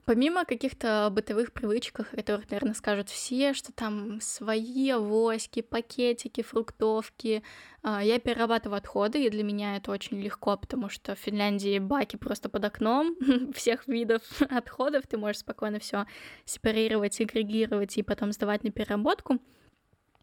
Помимо 0.06 0.44
каких-то 0.44 1.08
бытовых 1.10 1.52
привычек, 1.52 2.08
которых, 2.10 2.48
наверное, 2.48 2.74
скажут 2.74 3.08
все, 3.08 3.54
что 3.54 3.72
там 3.72 4.20
свои 4.20 4.90
авоськи, 4.90 5.62
пакетики, 5.62 6.44
фруктовки, 6.44 7.42
а, 7.82 8.04
я 8.04 8.20
перерабатываю 8.20 8.78
отходы, 8.78 9.24
и 9.24 9.30
для 9.30 9.42
меня 9.42 9.76
это 9.76 9.90
очень 9.90 10.22
легко, 10.22 10.56
потому 10.56 10.88
что 10.90 11.16
в 11.16 11.18
Финляндии 11.18 11.80
баки 11.80 12.14
просто 12.14 12.48
под 12.48 12.64
окном 12.64 13.16
всех 13.52 13.88
видов 13.88 14.22
отходов, 14.48 15.08
ты 15.08 15.18
можешь 15.18 15.40
спокойно 15.40 15.80
все 15.80 16.06
сепарировать, 16.44 17.20
агрегировать 17.20 17.98
и 17.98 18.04
потом 18.04 18.30
сдавать 18.30 18.62
на 18.62 18.70
переработку. 18.70 19.40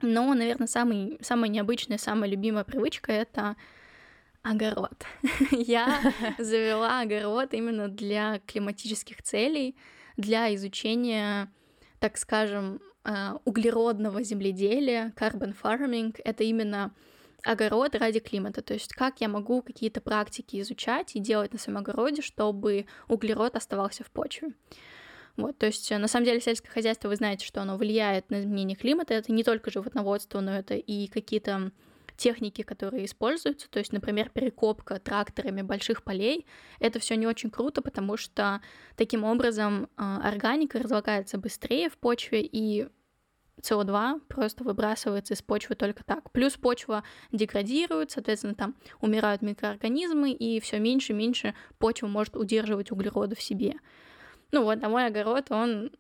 Но, 0.01 0.34
наверное, 0.34 0.67
самый, 0.67 1.17
самая 1.19 1.49
необычная, 1.49 1.97
самая 1.97 2.29
любимая 2.29 2.63
привычка— 2.63 3.11
это 3.13 3.57
огород. 4.43 5.05
Я 5.51 6.13
завела 6.37 7.01
огород 7.01 7.53
именно 7.53 7.87
для 7.87 8.39
климатических 8.45 9.23
целей, 9.23 9.75
для 10.17 10.53
изучения, 10.55 11.51
так 11.99 12.17
скажем, 12.17 12.79
э, 13.05 13.33
углеродного 13.45 14.21
земледелия, 14.21 15.13
carbon 15.17 15.55
farming. 15.59 16.19
Это 16.23 16.43
именно 16.43 16.93
огород 17.43 17.95
ради 17.95 18.19
климата, 18.19 18.61
то 18.61 18.73
есть 18.73 18.93
как 18.93 19.19
я 19.19 19.27
могу 19.27 19.61
какие-то 19.61 19.99
практики 19.99 20.61
изучать 20.61 21.15
и 21.15 21.19
делать 21.19 21.51
на 21.51 21.59
своем 21.59 21.79
огороде, 21.79 22.21
чтобы 22.21 22.85
углерод 23.07 23.55
оставался 23.55 24.03
в 24.03 24.11
почве. 24.11 24.53
Вот, 25.35 25.57
то 25.57 25.65
есть, 25.65 25.89
на 25.89 26.07
самом 26.07 26.25
деле, 26.25 26.39
сельское 26.39 26.69
хозяйство, 26.69 27.07
вы 27.07 27.15
знаете, 27.15 27.45
что 27.45 27.61
оно 27.61 27.75
влияет 27.75 28.29
на 28.29 28.39
изменение 28.41 28.77
климата. 28.77 29.15
Это 29.15 29.31
не 29.31 29.43
только 29.43 29.71
животноводство, 29.71 30.41
но 30.41 30.55
это 30.55 30.75
и 30.75 31.07
какие-то 31.07 31.71
техники, 32.18 32.61
которые 32.61 33.05
используются, 33.05 33.70
то 33.70 33.80
есть, 33.80 33.93
например, 33.93 34.30
перекопка 34.30 34.99
тракторами 34.99 35.61
больших 35.61 36.03
полей, 36.03 36.45
это 36.80 36.99
все 36.99 37.16
не 37.16 37.28
очень 37.28 37.49
круто, 37.49 37.82
потому 37.82 38.18
что 38.18 38.61
таким 38.95 39.24
образом 39.24 39.89
а, 39.97 40.22
органика 40.28 40.80
разлагается 40.80 41.38
быстрее 41.38 41.89
в 41.89 41.97
почве 41.97 42.41
и 42.41 42.88
СО2 43.61 44.22
просто 44.28 44.64
выбрасывается 44.64 45.36
из 45.36 45.41
почвы 45.41 45.76
только 45.76 46.03
так. 46.03 46.32
Плюс 46.32 46.57
почва 46.57 47.03
деградирует, 47.32 48.11
соответственно, 48.11 48.55
там 48.55 48.76
умирают 48.99 49.41
микроорганизмы, 49.41 50.32
и 50.32 50.59
все 50.59 50.80
меньше 50.80 51.14
и 51.14 51.16
меньше 51.16 51.53
почва 51.78 52.07
может 52.07 52.36
удерживать 52.36 52.91
углероды 52.91 53.36
в 53.36 53.41
себе. 53.41 53.76
Ну 54.51 54.64
вот, 54.64 54.84
а 54.84 54.89
мой 54.89 55.05
огород, 55.07 55.51
он 55.51 55.91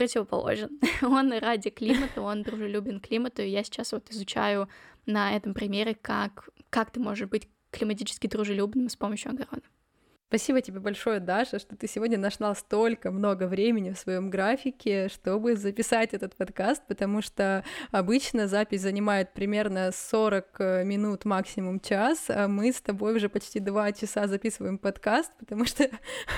противоположен. 0.00 0.80
он 1.02 1.30
ради 1.38 1.68
климата, 1.68 2.22
он 2.22 2.42
дружелюбен 2.42 3.00
климату, 3.00 3.42
и 3.42 3.50
я 3.50 3.62
сейчас 3.62 3.92
вот 3.92 4.10
изучаю 4.10 4.66
на 5.04 5.36
этом 5.36 5.52
примере, 5.52 5.94
как, 5.94 6.48
как 6.70 6.90
ты 6.90 7.00
можешь 7.00 7.28
быть 7.28 7.48
климатически 7.70 8.26
дружелюбным 8.26 8.88
с 8.88 8.96
помощью 8.96 9.32
огорода. 9.32 9.62
Спасибо 10.30 10.60
тебе 10.60 10.78
большое, 10.78 11.18
Даша, 11.18 11.58
что 11.58 11.74
ты 11.74 11.88
сегодня 11.88 12.16
нашла 12.16 12.54
столько 12.54 13.10
много 13.10 13.48
времени 13.48 13.90
в 13.90 13.98
своем 13.98 14.30
графике, 14.30 15.08
чтобы 15.08 15.56
записать 15.56 16.14
этот 16.14 16.36
подкаст, 16.36 16.84
потому 16.86 17.20
что 17.20 17.64
обычно 17.90 18.46
запись 18.46 18.82
занимает 18.82 19.32
примерно 19.32 19.90
40 19.92 20.46
э, 20.60 20.84
минут, 20.84 21.24
максимум 21.24 21.80
час, 21.80 22.26
а 22.28 22.46
мы 22.46 22.72
с 22.72 22.80
тобой 22.80 23.16
уже 23.16 23.28
почти 23.28 23.58
два 23.58 23.90
часа 23.90 24.28
записываем 24.28 24.78
подкаст, 24.78 25.32
потому 25.36 25.64
что 25.64 25.90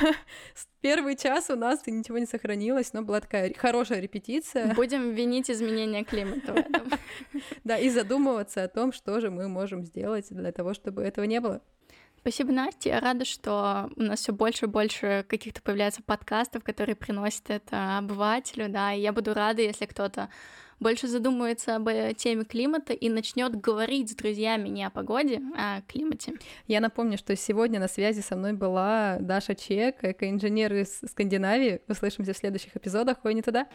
первый 0.80 1.14
час 1.14 1.50
у 1.50 1.56
нас 1.56 1.86
ничего 1.86 2.16
не 2.16 2.24
сохранилось, 2.24 2.94
но 2.94 3.02
была 3.02 3.20
такая 3.20 3.52
хорошая 3.52 4.00
репетиция. 4.00 4.72
Будем 4.74 5.10
винить 5.12 5.50
изменения 5.50 6.02
климата 6.02 6.54
в 6.54 6.56
этом. 6.56 6.92
Да, 7.64 7.76
и 7.76 7.90
задумываться 7.90 8.64
о 8.64 8.68
том, 8.68 8.92
что 8.92 9.20
же 9.20 9.30
мы 9.30 9.48
можем 9.48 9.84
сделать 9.84 10.28
для 10.30 10.50
того, 10.50 10.72
чтобы 10.72 11.02
этого 11.02 11.26
не 11.26 11.40
было. 11.40 11.60
Спасибо, 12.22 12.52
Настя. 12.52 12.88
Я 12.90 13.00
рада, 13.00 13.24
что 13.24 13.90
у 13.96 14.02
нас 14.02 14.20
все 14.20 14.32
больше 14.32 14.66
и 14.66 14.68
больше 14.68 15.26
каких-то 15.28 15.60
появляется 15.60 16.04
подкастов, 16.04 16.62
которые 16.62 16.94
приносят 16.94 17.50
это 17.50 17.98
обывателю, 17.98 18.68
да, 18.68 18.92
и 18.92 19.00
я 19.00 19.12
буду 19.12 19.34
рада, 19.34 19.60
если 19.60 19.86
кто-то 19.86 20.28
больше 20.78 21.08
задумывается 21.08 21.74
об 21.74 21.88
э, 21.88 22.14
теме 22.16 22.44
климата 22.44 22.92
и 22.92 23.08
начнет 23.08 23.60
говорить 23.60 24.12
с 24.12 24.14
друзьями 24.14 24.68
не 24.68 24.84
о 24.84 24.90
погоде, 24.90 25.42
а 25.56 25.78
о 25.78 25.82
климате. 25.82 26.34
Я 26.68 26.80
напомню, 26.80 27.18
что 27.18 27.34
сегодня 27.34 27.80
на 27.80 27.88
связи 27.88 28.20
со 28.20 28.36
мной 28.36 28.52
была 28.52 29.16
Даша 29.18 29.56
Чек, 29.56 30.04
экоинженер 30.04 30.74
из 30.74 31.00
Скандинавии. 31.10 31.80
Услышимся 31.88 32.34
в 32.34 32.36
следующих 32.36 32.76
эпизодах. 32.76 33.16
Ой, 33.24 33.34
не 33.34 33.42
туда. 33.42 33.66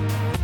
thank 0.00 0.39